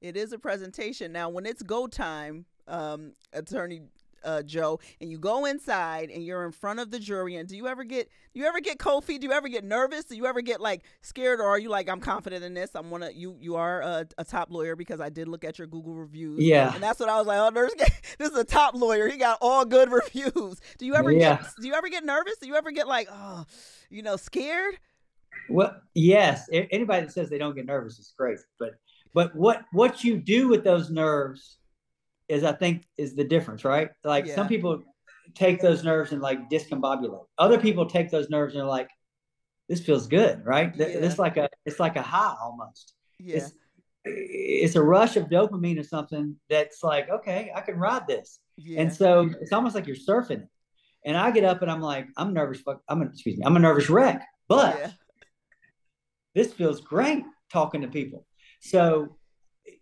It 0.00 0.16
is 0.16 0.32
a 0.32 0.38
presentation. 0.38 1.12
Now, 1.12 1.28
when 1.28 1.46
it's 1.46 1.62
go 1.62 1.86
time, 1.86 2.44
um, 2.68 3.12
Attorney 3.32 3.82
uh, 4.26 4.42
Joe, 4.42 4.80
and 5.00 5.10
you 5.10 5.18
go 5.18 5.44
inside 5.46 6.10
and 6.10 6.24
you're 6.24 6.44
in 6.44 6.52
front 6.52 6.80
of 6.80 6.90
the 6.90 6.98
jury. 6.98 7.36
And 7.36 7.48
do 7.48 7.56
you 7.56 7.68
ever 7.68 7.84
get 7.84 8.10
do 8.34 8.40
you 8.40 8.46
ever 8.46 8.60
get 8.60 8.78
cold 8.78 9.04
feet? 9.04 9.20
Do 9.20 9.28
you 9.28 9.32
ever 9.32 9.48
get 9.48 9.64
nervous? 9.64 10.04
Do 10.04 10.16
you 10.16 10.26
ever 10.26 10.40
get 10.42 10.60
like 10.60 10.82
scared, 11.00 11.40
or 11.40 11.46
are 11.46 11.58
you 11.58 11.68
like 11.68 11.88
I'm 11.88 12.00
confident 12.00 12.44
in 12.44 12.52
this? 12.52 12.74
I'm 12.74 12.90
gonna 12.90 13.10
you 13.14 13.36
you 13.40 13.56
are 13.56 13.80
a, 13.80 14.06
a 14.18 14.24
top 14.24 14.50
lawyer 14.50 14.76
because 14.76 15.00
I 15.00 15.08
did 15.08 15.28
look 15.28 15.44
at 15.44 15.58
your 15.58 15.68
Google 15.68 15.94
reviews. 15.94 16.40
Yeah, 16.40 16.74
and 16.74 16.82
that's 16.82 17.00
what 17.00 17.08
I 17.08 17.18
was 17.18 17.26
like. 17.26 17.38
Oh, 17.38 17.48
nurse, 17.50 17.72
this 18.18 18.30
is 18.30 18.36
a 18.36 18.44
top 18.44 18.74
lawyer. 18.74 19.08
He 19.08 19.16
got 19.16 19.38
all 19.40 19.64
good 19.64 19.90
reviews. 19.92 20.60
Do 20.78 20.84
you 20.84 20.94
ever 20.94 21.12
yeah. 21.12 21.36
get 21.36 21.52
do 21.60 21.68
you 21.68 21.74
ever 21.74 21.88
get 21.88 22.04
nervous? 22.04 22.36
Do 22.38 22.48
you 22.48 22.56
ever 22.56 22.72
get 22.72 22.88
like 22.88 23.08
oh, 23.10 23.44
you 23.90 24.02
know, 24.02 24.16
scared? 24.16 24.78
Well, 25.48 25.76
yes. 25.94 26.48
Anybody 26.52 27.06
that 27.06 27.12
says 27.12 27.30
they 27.30 27.38
don't 27.38 27.54
get 27.54 27.66
nervous 27.66 27.98
is 27.98 28.12
crazy. 28.16 28.42
But 28.58 28.72
but 29.14 29.34
what 29.36 29.64
what 29.72 30.02
you 30.02 30.18
do 30.18 30.48
with 30.48 30.64
those 30.64 30.90
nerves 30.90 31.58
is 32.28 32.44
I 32.44 32.52
think 32.52 32.84
is 32.96 33.14
the 33.14 33.24
difference, 33.24 33.64
right? 33.64 33.90
Like 34.04 34.26
yeah. 34.26 34.34
some 34.34 34.48
people 34.48 34.82
take 35.34 35.60
those 35.60 35.84
nerves 35.84 36.12
and 36.12 36.20
like 36.20 36.50
discombobulate. 36.50 37.26
Other 37.38 37.58
people 37.58 37.86
take 37.86 38.10
those 38.10 38.30
nerves 38.30 38.54
and 38.54 38.60
they're 38.60 38.68
like, 38.68 38.88
this 39.68 39.80
feels 39.80 40.06
good, 40.06 40.44
right? 40.44 40.72
Yeah. 40.76 40.86
It's 40.86 41.18
like 41.18 41.36
a 41.36 41.48
it's 41.64 41.80
like 41.80 41.96
a 41.96 42.02
high 42.02 42.34
almost. 42.40 42.94
Yeah. 43.18 43.36
It's, 43.36 43.52
it's 44.04 44.76
a 44.76 44.82
rush 44.82 45.16
of 45.16 45.24
dopamine 45.24 45.80
or 45.80 45.82
something 45.82 46.36
that's 46.48 46.84
like, 46.84 47.10
okay, 47.10 47.50
I 47.54 47.60
can 47.60 47.76
ride 47.76 48.06
this. 48.06 48.38
Yeah. 48.56 48.82
And 48.82 48.92
so 48.92 49.28
it's 49.40 49.52
almost 49.52 49.74
like 49.74 49.86
you're 49.86 49.96
surfing 49.96 50.42
it. 50.42 50.48
And 51.04 51.16
I 51.16 51.30
get 51.30 51.44
up 51.44 51.62
and 51.62 51.70
I'm 51.70 51.80
like, 51.80 52.06
I'm 52.16 52.32
nervous. 52.32 52.62
I'm 52.88 53.02
a, 53.02 53.06
excuse 53.06 53.36
me, 53.36 53.44
I'm 53.44 53.56
a 53.56 53.60
nervous 53.60 53.90
wreck, 53.90 54.24
but 54.48 54.76
yeah. 54.78 54.90
this 56.34 56.52
feels 56.52 56.80
great 56.80 57.24
talking 57.52 57.80
to 57.82 57.88
people. 57.88 58.26
So 58.60 59.16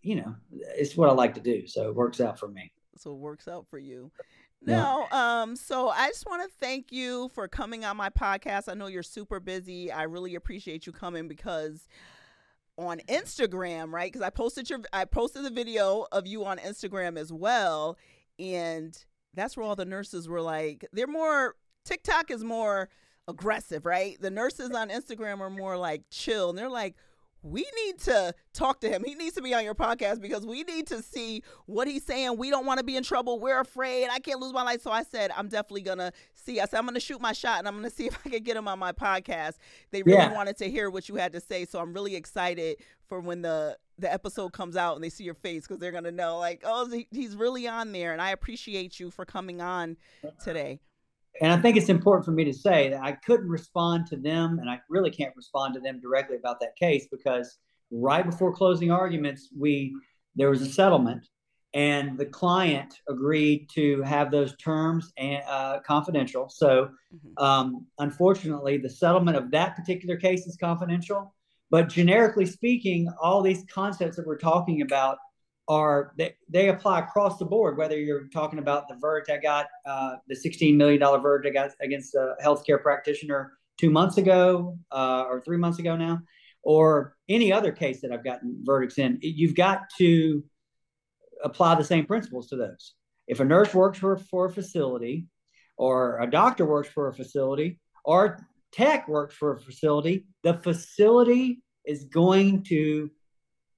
you 0.05 0.17
know, 0.17 0.35
it's 0.53 0.97
what 0.97 1.09
I 1.09 1.13
like 1.13 1.35
to 1.35 1.41
do. 1.41 1.67
So 1.67 1.89
it 1.89 1.95
works 1.95 2.21
out 2.21 2.39
for 2.39 2.49
me. 2.49 2.71
So 2.97 3.13
it 3.13 3.19
works 3.19 3.49
out 3.49 3.67
for 3.69 3.79
you. 3.79 4.13
Now, 4.67 5.09
um, 5.11 5.57
so 5.57 5.91
I 5.91 6.09
just 6.09 6.27
want 6.27 6.43
to 6.43 6.49
thank 6.59 6.91
you 6.91 7.31
for 7.35 7.49
coming 7.49 7.85
on 7.85 7.97
my 7.97 8.09
podcast. 8.09 8.69
I 8.69 8.75
know 8.75 8.87
you're 8.87 9.03
super 9.03 9.41
busy. 9.41 9.93
I 9.93 10.05
really 10.05 10.37
appreciate 10.37 10.87
you 10.87 10.93
coming 10.93 11.29
because 11.29 11.87
on 12.79 13.01
Instagram, 13.09 13.93
right? 13.93 14.11
Because 14.11 14.25
I 14.25 14.31
posted 14.31 14.71
your 14.71 14.81
I 14.93 15.05
posted 15.05 15.45
the 15.45 15.51
video 15.51 16.07
of 16.13 16.27
you 16.27 16.45
on 16.45 16.59
Instagram 16.59 17.19
as 17.19 17.33
well. 17.33 17.99
And 18.39 18.97
that's 19.35 19.57
where 19.57 19.67
all 19.67 19.77
the 19.77 19.85
nurses 19.85 20.29
were 20.29 20.41
like, 20.41 20.87
they're 20.93 21.07
more 21.07 21.57
TikTok 21.85 22.31
is 22.31 22.43
more 22.43 22.89
aggressive, 23.29 23.85
right? 23.85 24.21
The 24.21 24.31
nurses 24.31 24.71
on 24.71 24.89
Instagram 24.89 25.41
are 25.41 25.51
more 25.51 25.77
like 25.77 26.05
chill. 26.11 26.51
And 26.51 26.59
they're 26.59 26.71
like, 26.71 26.97
we 27.45 27.67
need 27.85 27.99
to 28.01 28.35
talk 28.55 28.81
to 28.81 28.89
him. 28.89 29.05
He 29.05 29.15
needs 29.15 29.35
to 29.35 29.43
be 29.43 29.53
on 29.53 29.65
your 29.65 29.75
podcast 29.75 30.21
because 30.23 30.47
we 30.47 30.63
need 30.63 30.87
to 30.87 31.03
see 31.03 31.43
what 31.67 31.87
he's 31.87 32.03
saying. 32.03 32.39
We 32.39 32.49
don't 32.49 32.65
want 32.65 32.79
to 32.79 32.85
be 32.85 32.97
in 32.97 33.05
trouble. 33.05 33.39
We're 33.39 33.61
afraid. 33.61 34.09
I 34.11 34.19
can't 34.19 34.41
lose 34.41 34.55
my 34.55 34.63
life. 34.63 34.81
So 34.81 34.91
I 34.91 35.03
said, 35.03 35.31
I'm 35.37 35.49
definitely 35.49 35.83
going 35.83 35.99
to 35.99 36.11
see. 36.33 36.59
I 36.59 36.65
said, 36.65 36.79
I'm 36.79 36.85
going 36.85 36.95
to 36.95 37.01
shoot 37.01 37.21
my 37.21 37.33
shot 37.33 37.59
and 37.59 37.69
I'm 37.69 37.75
going 37.75 37.85
to 37.85 37.91
see 37.95 38.07
if 38.07 38.19
I 38.25 38.31
can 38.31 38.43
get 38.43 38.57
him 38.57 38.67
on 38.67 38.79
my 38.79 38.93
podcast. 38.93 39.59
They 39.91 40.03
really 40.03 40.19
yeah. 40.19 40.33
wanted 40.33 40.57
to 40.59 40.71
hear 40.71 40.89
what 40.89 41.09
you 41.09 41.17
had 41.17 41.33
to 41.33 41.41
say. 41.41 41.67
So 41.67 41.79
I'm 41.81 41.93
really 41.93 42.17
excited 42.17 42.79
for 43.07 43.21
when 43.21 43.43
the 43.43 43.77
the 43.97 44.13
episode 44.13 44.53
comes 44.53 44.77
out 44.77 44.97
and 44.97 45.05
they 45.05 45.09
see 45.09 45.23
your 45.23 45.35
face 45.35 45.63
because 45.63 45.79
they're 45.79 45.93
going 45.93 46.03
to 46.03 46.11
know 46.11 46.39
like, 46.39 46.63
oh, 46.65 46.91
he's 47.13 47.37
really 47.37 47.69
on 47.69 47.93
there. 47.93 48.13
And 48.13 48.21
I 48.21 48.31
appreciate 48.31 48.99
you 48.99 49.09
for 49.09 49.25
coming 49.25 49.61
on 49.61 49.97
uh-huh. 50.25 50.33
today 50.43 50.81
and 51.41 51.53
I 51.53 51.57
think 51.57 51.77
it's 51.77 51.89
important 51.89 52.25
for 52.25 52.33
me 52.33 52.45
to 52.45 52.53
say 52.53 52.91
that 52.91 53.03
I 53.03 53.13
couldn't 53.13 53.49
respond 53.49 54.07
to 54.09 54.17
them, 54.17 54.59
and 54.61 54.71
I 54.71 54.81
really 54.89 55.11
can't 55.11 55.35
respond 55.37 55.75
to 55.75 55.81
them 55.81 56.01
directly 56.01 56.37
about 56.37 56.61
that 56.61 56.77
case 56.77 57.07
because 57.11 57.59
right 57.91 58.25
before 58.25 58.53
closing 58.53 58.91
arguments, 58.91 59.49
we 59.57 59.97
there 60.37 60.51
was 60.51 60.63
a 60.63 60.67
settlement, 60.67 61.27
and 61.75 62.17
the 62.19 62.27
client 62.27 63.01
agreed 63.09 63.69
to 63.75 64.03
have 64.03 64.31
those 64.31 64.57
terms 64.57 65.13
and 65.17 65.43
uh, 65.49 65.81
confidential. 65.87 66.49
So, 66.49 66.91
mm-hmm. 67.15 67.45
um, 67.45 67.87
unfortunately, 67.99 68.79
the 68.79 68.91
settlement 68.91 69.37
of 69.37 69.51
that 69.51 69.77
particular 69.77 70.17
case 70.17 70.47
is 70.47 70.57
confidential. 70.57 71.35
But 71.71 71.89
generically 71.89 72.47
speaking, 72.47 73.09
all 73.21 73.43
these 73.43 73.65
concepts 73.73 74.17
that 74.17 74.27
we're 74.27 74.39
talking 74.39 74.83
about 74.83 75.19
are 75.69 76.13
they, 76.19 76.35
they 76.49 76.69
apply 76.69 77.01
across 77.01 77.39
the 77.39 77.45
board, 77.45 77.79
whether 77.79 77.99
you're 77.99 78.29
talking 78.29 78.59
about 78.59 78.89
the 78.89 78.97
verdict 78.97 79.31
I 79.31 79.39
got, 79.41 79.67
uh, 79.87 80.17
the 80.29 80.35
$16 80.35 80.77
million 80.77 81.01
verdict 81.01 81.57
I 81.57 81.67
got 81.67 81.71
against 81.81 82.15
a 82.15 82.35
healthcare 82.43 82.83
practitioner 82.83 83.53
two 83.79 83.91
months 83.91 84.19
ago 84.19 84.79
uh, 84.93 85.25
or 85.29 85.41
three 85.41 85.57
months 85.57 85.79
ago 85.79 85.97
now, 85.97 86.21
or 86.63 87.17
any 87.29 87.53
other 87.53 87.73
case 87.73 88.01
that 88.03 88.13
I've 88.13 88.25
gotten 88.25 88.63
verdicts 88.63 88.99
in, 88.99 89.19
you've 89.23 89.55
got 89.55 89.83
to 89.99 90.45
apply 91.43 91.75
the 91.75 91.85
same 91.85 92.07
principles 92.07 92.49
to 92.49 92.57
those. 92.57 92.95
If 93.27 93.41
a 93.41 93.45
nurse 93.45 93.73
works 93.75 93.99
for, 93.99 94.17
for 94.17 94.47
a 94.47 94.53
facility, 94.53 95.27
or 95.77 96.21
a 96.21 96.31
doctor 96.31 96.67
works 96.67 96.89
for 96.89 97.09
a 97.09 97.15
facility, 97.15 97.81
or 98.05 98.47
tech 98.73 99.09
works 99.09 99.35
for 99.35 99.55
a 99.55 99.61
facility, 99.61 100.27
the 100.43 100.55
facility 100.55 101.63
is 101.85 102.05
going 102.05 102.63
to 102.65 103.11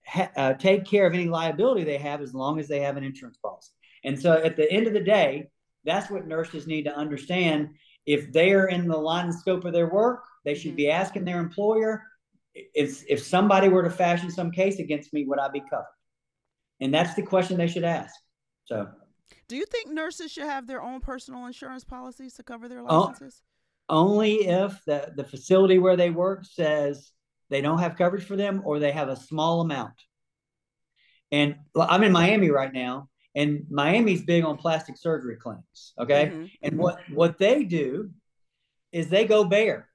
ha- 0.07 0.31
uh, 0.37 0.53
take 0.55 0.85
care 0.85 1.07
of 1.07 1.15
any 1.15 1.27
liability 1.27 1.85
they 1.85 1.99
have 1.99 2.21
as 2.21 2.35
long 2.35 2.59
as 2.59 2.69
they 2.69 2.81
have 2.81 2.97
an 2.97 3.05
insurance 3.05 3.39
policy. 3.39 3.73
And 4.05 4.21
so 4.21 4.33
at 4.33 4.57
the 4.57 4.71
end 4.71 4.87
of 4.87 4.93
the 4.93 5.01
day, 5.01 5.49
that's 5.85 6.11
what 6.11 6.27
nurses 6.27 6.67
need 6.67 6.85
to 6.85 6.97
understand. 6.97 7.71
If 8.07 8.33
they 8.33 8.53
are 8.53 8.69
in 8.69 8.89
the 8.89 8.97
line 8.97 9.27
and 9.27 9.35
scope 9.35 9.65
of 9.65 9.73
their 9.73 9.91
work, 9.91 10.25
they 10.45 10.55
should 10.55 10.71
mm-hmm. 10.71 10.77
be 10.77 10.91
asking 10.91 11.25
their 11.25 11.41
employer 11.41 12.03
if 12.55 13.05
if 13.09 13.23
somebody 13.23 13.69
were 13.69 13.83
to 13.83 13.91
fashion 13.91 14.31
some 14.31 14.51
case 14.51 14.79
against 14.79 15.13
me, 15.13 15.25
would 15.25 15.39
I 15.39 15.49
be 15.49 15.61
covered? 15.61 15.85
And 16.81 16.93
that's 16.93 17.15
the 17.15 17.23
question 17.23 17.59
they 17.59 17.67
should 17.67 17.85
ask. 17.85 18.15
So, 18.65 18.89
do 19.49 19.57
you 19.57 19.67
think 19.67 19.91
nurses 19.91 20.33
should 20.33 20.45
have 20.45 20.67
their 20.67 20.83
own 20.83 21.01
personal 21.01 21.47
insurance 21.47 21.85
policies 21.85 22.35
to 22.35 22.43
cover 22.43 22.69
their 22.69 22.83
licenses? 22.83 23.43
only 23.89 24.47
if 24.47 24.85
the, 24.85 25.13
the 25.17 25.25
facility 25.25 25.79
where 25.79 25.97
they 25.97 26.11
work 26.11 26.45
says 26.45 27.13
they 27.51 27.61
don't 27.61 27.79
have 27.79 27.97
coverage 27.97 28.25
for 28.25 28.37
them 28.37 28.63
or 28.65 28.79
they 28.79 28.93
have 28.93 29.09
a 29.09 29.17
small 29.17 29.61
amount. 29.61 29.95
And 31.33 31.57
I'm 31.77 32.03
in 32.03 32.13
Miami 32.13 32.51
right 32.51 32.73
now, 32.73 33.09
and 33.35 33.67
Miami's 33.69 34.23
big 34.23 34.45
on 34.45 34.57
plastic 34.57 34.97
surgery 34.97 35.37
clinics. 35.37 35.93
Okay. 35.99 36.27
Mm-hmm. 36.27 36.45
And 36.63 36.79
what, 36.79 37.01
what 37.13 37.39
they 37.39 37.65
do 37.65 38.11
is 38.93 39.09
they 39.09 39.27
go 39.27 39.45
bare 39.45 39.89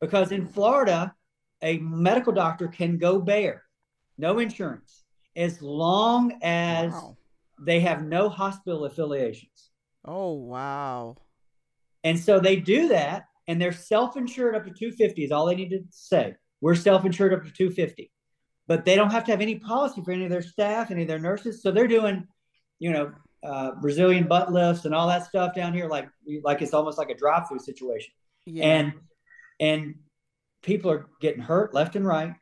because 0.00 0.32
in 0.32 0.46
Florida, 0.46 1.14
a 1.62 1.78
medical 1.78 2.32
doctor 2.32 2.68
can 2.68 2.98
go 2.98 3.20
bare, 3.20 3.62
no 4.18 4.38
insurance, 4.38 5.04
as 5.36 5.60
long 5.62 6.38
as 6.42 6.92
wow. 6.92 7.16
they 7.60 7.80
have 7.80 8.02
no 8.02 8.28
hospital 8.28 8.86
affiliations. 8.86 9.70
Oh, 10.04 10.32
wow. 10.32 11.16
And 12.02 12.18
so 12.18 12.40
they 12.40 12.56
do 12.56 12.88
that, 12.88 13.26
and 13.46 13.60
they're 13.60 13.72
self 13.72 14.16
insured 14.16 14.56
up 14.56 14.64
to 14.64 14.70
250 14.70 15.24
is 15.24 15.32
all 15.32 15.46
they 15.46 15.54
need 15.54 15.70
to 15.70 15.84
say. 15.90 16.34
We're 16.60 16.74
self-insured 16.74 17.32
up 17.32 17.44
to 17.44 17.50
250, 17.50 18.10
but 18.66 18.84
they 18.84 18.94
don't 18.94 19.10
have 19.10 19.24
to 19.24 19.30
have 19.30 19.40
any 19.40 19.58
policy 19.58 20.02
for 20.02 20.12
any 20.12 20.24
of 20.24 20.30
their 20.30 20.42
staff, 20.42 20.90
any 20.90 21.02
of 21.02 21.08
their 21.08 21.18
nurses. 21.18 21.62
So 21.62 21.70
they're 21.70 21.88
doing, 21.88 22.26
you 22.78 22.92
know, 22.92 23.12
uh, 23.42 23.72
Brazilian 23.80 24.26
butt 24.26 24.52
lifts 24.52 24.84
and 24.84 24.94
all 24.94 25.08
that 25.08 25.24
stuff 25.24 25.54
down 25.54 25.72
here, 25.72 25.88
like 25.88 26.08
like 26.42 26.60
it's 26.60 26.74
almost 26.74 26.98
like 26.98 27.10
a 27.10 27.14
drive-through 27.14 27.60
situation. 27.60 28.12
Yeah. 28.44 28.64
And 28.64 28.92
and 29.58 29.94
people 30.62 30.90
are 30.90 31.08
getting 31.20 31.42
hurt 31.42 31.74
left 31.74 31.96
and 31.96 32.06
right, 32.06 32.34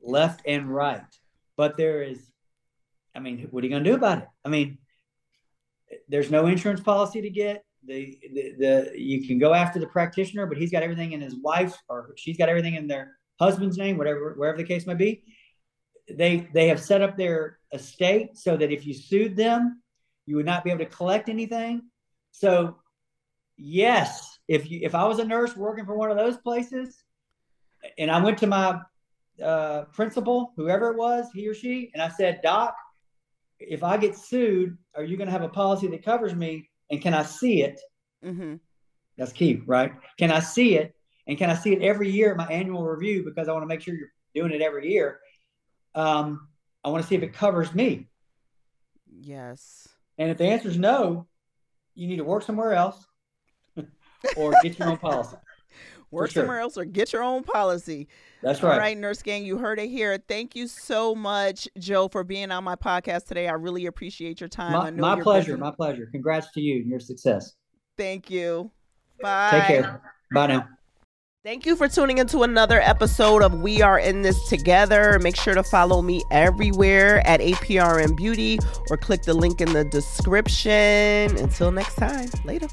left 0.00 0.42
and 0.46 0.72
right. 0.72 1.02
But 1.56 1.76
there 1.76 2.02
is, 2.02 2.20
I 3.14 3.20
mean, 3.20 3.48
what 3.50 3.62
are 3.62 3.66
you 3.66 3.70
going 3.70 3.82
to 3.82 3.90
do 3.90 3.96
about 3.96 4.18
it? 4.18 4.28
I 4.44 4.48
mean, 4.48 4.78
there's 6.08 6.30
no 6.30 6.46
insurance 6.46 6.80
policy 6.80 7.22
to 7.22 7.30
get. 7.30 7.64
The, 7.84 8.18
the 8.32 8.54
the 8.58 8.92
you 8.96 9.26
can 9.26 9.38
go 9.38 9.54
after 9.54 9.78
the 9.78 9.86
practitioner, 9.86 10.46
but 10.46 10.58
he's 10.58 10.70
got 10.70 10.82
everything 10.82 11.12
in 11.12 11.20
his 11.20 11.36
wife 11.36 11.76
or 11.88 12.12
she's 12.16 12.36
got 12.36 12.48
everything 12.48 12.74
in 12.74 12.86
their 12.86 13.18
husband's 13.38 13.78
name, 13.78 13.96
whatever, 13.96 14.34
wherever 14.36 14.58
the 14.58 14.64
case 14.64 14.86
might 14.86 14.98
be. 14.98 15.22
they 16.10 16.48
they 16.54 16.68
have 16.68 16.80
set 16.80 17.02
up 17.02 17.16
their 17.16 17.58
estate 17.72 18.36
so 18.36 18.56
that 18.56 18.72
if 18.72 18.86
you 18.86 18.94
sued 18.94 19.36
them, 19.36 19.82
you 20.26 20.36
would 20.36 20.46
not 20.46 20.64
be 20.64 20.70
able 20.70 20.84
to 20.84 20.90
collect 20.90 21.28
anything. 21.28 21.82
So, 22.32 22.76
yes, 23.56 24.38
if 24.48 24.70
you 24.70 24.80
if 24.82 24.94
I 24.94 25.04
was 25.04 25.18
a 25.18 25.24
nurse 25.24 25.56
working 25.56 25.86
for 25.86 25.96
one 25.96 26.10
of 26.10 26.16
those 26.16 26.36
places, 26.38 27.02
and 27.98 28.10
I 28.10 28.20
went 28.20 28.38
to 28.38 28.46
my 28.46 28.80
uh, 29.42 29.84
principal, 29.92 30.52
whoever 30.56 30.90
it 30.90 30.96
was, 30.96 31.26
he 31.32 31.46
or 31.48 31.54
she, 31.54 31.90
and 31.94 32.02
I 32.02 32.08
said, 32.08 32.40
Doc, 32.42 32.74
if 33.60 33.82
I 33.82 33.96
get 33.96 34.16
sued, 34.16 34.76
are 34.94 35.04
you 35.04 35.16
going 35.16 35.26
to 35.26 35.32
have 35.32 35.42
a 35.42 35.48
policy 35.48 35.88
that 35.88 36.04
covers 36.04 36.34
me? 36.34 36.68
And 36.90 37.00
can 37.00 37.14
I 37.14 37.22
see 37.22 37.62
it? 37.62 37.80
Mm-hmm. 38.24 38.56
That's 39.16 39.32
key, 39.32 39.62
right? 39.66 39.92
Can 40.18 40.30
I 40.30 40.40
see 40.40 40.76
it? 40.76 40.94
And 41.28 41.36
can 41.36 41.50
I 41.50 41.54
see 41.54 41.74
it 41.74 41.82
every 41.82 42.10
year 42.10 42.32
at 42.32 42.36
my 42.38 42.46
annual 42.46 42.84
review 42.84 43.22
because 43.22 43.48
I 43.48 43.52
want 43.52 43.62
to 43.62 43.66
make 43.66 43.82
sure 43.82 43.94
you're 43.94 44.08
doing 44.34 44.52
it 44.52 44.62
every 44.62 44.90
year. 44.90 45.20
Um, 45.94 46.48
I 46.82 46.88
want 46.88 47.02
to 47.02 47.08
see 47.08 47.14
if 47.14 47.22
it 47.22 47.34
covers 47.34 47.74
me. 47.74 48.08
Yes. 49.20 49.88
And 50.16 50.30
if 50.30 50.38
the 50.38 50.44
answer 50.44 50.68
is 50.68 50.78
no, 50.78 51.26
you 51.94 52.08
need 52.08 52.16
to 52.16 52.24
work 52.24 52.42
somewhere 52.42 52.72
else 52.72 53.04
or 54.36 54.54
get 54.62 54.78
your 54.78 54.88
own 54.88 54.98
policy. 54.98 55.36
Work 56.10 56.30
sure. 56.30 56.44
somewhere 56.44 56.60
else 56.60 56.78
or 56.78 56.86
get 56.86 57.12
your 57.12 57.22
own 57.22 57.42
policy. 57.42 58.08
That's 58.42 58.62
right. 58.62 58.72
All 58.72 58.78
right, 58.78 58.96
Nurse 58.96 59.20
Gang, 59.20 59.44
you 59.44 59.58
heard 59.58 59.78
it 59.78 59.90
here. 59.90 60.16
Thank 60.16 60.56
you 60.56 60.66
so 60.66 61.14
much, 61.14 61.68
Joe, 61.78 62.08
for 62.08 62.24
being 62.24 62.50
on 62.50 62.64
my 62.64 62.76
podcast 62.76 63.26
today. 63.26 63.46
I 63.46 63.52
really 63.52 63.84
appreciate 63.84 64.40
your 64.40 64.48
time. 64.48 64.72
My, 64.72 64.90
my 64.90 65.22
pleasure. 65.22 65.52
Busy. 65.52 65.60
My 65.60 65.70
pleasure. 65.70 66.08
Congrats 66.10 66.50
to 66.52 66.62
you 66.62 66.76
and 66.76 66.88
your 66.88 67.00
success. 67.00 67.52
Thank 67.98 68.30
you. 68.30 68.70
Bye. 69.20 69.50
Take 69.50 69.64
care. 69.64 70.00
Bye 70.32 70.46
now. 70.46 70.68
Thank 71.44 71.66
you 71.66 71.76
for 71.76 71.86
tuning 71.86 72.18
into 72.18 72.42
another 72.42 72.80
episode 72.80 73.44
of 73.44 73.62
We 73.62 73.80
Are 73.80 74.00
In 74.00 74.22
This 74.22 74.48
Together. 74.48 75.20
Make 75.20 75.36
sure 75.36 75.54
to 75.54 75.62
follow 75.62 76.02
me 76.02 76.24
everywhere 76.32 77.24
at 77.28 77.38
APRN 77.38 78.16
Beauty 78.16 78.58
or 78.90 78.96
click 78.96 79.22
the 79.22 79.34
link 79.34 79.60
in 79.60 79.72
the 79.72 79.84
description. 79.84 81.36
Until 81.36 81.70
next 81.70 81.94
time, 81.94 82.28
later. 82.44 82.66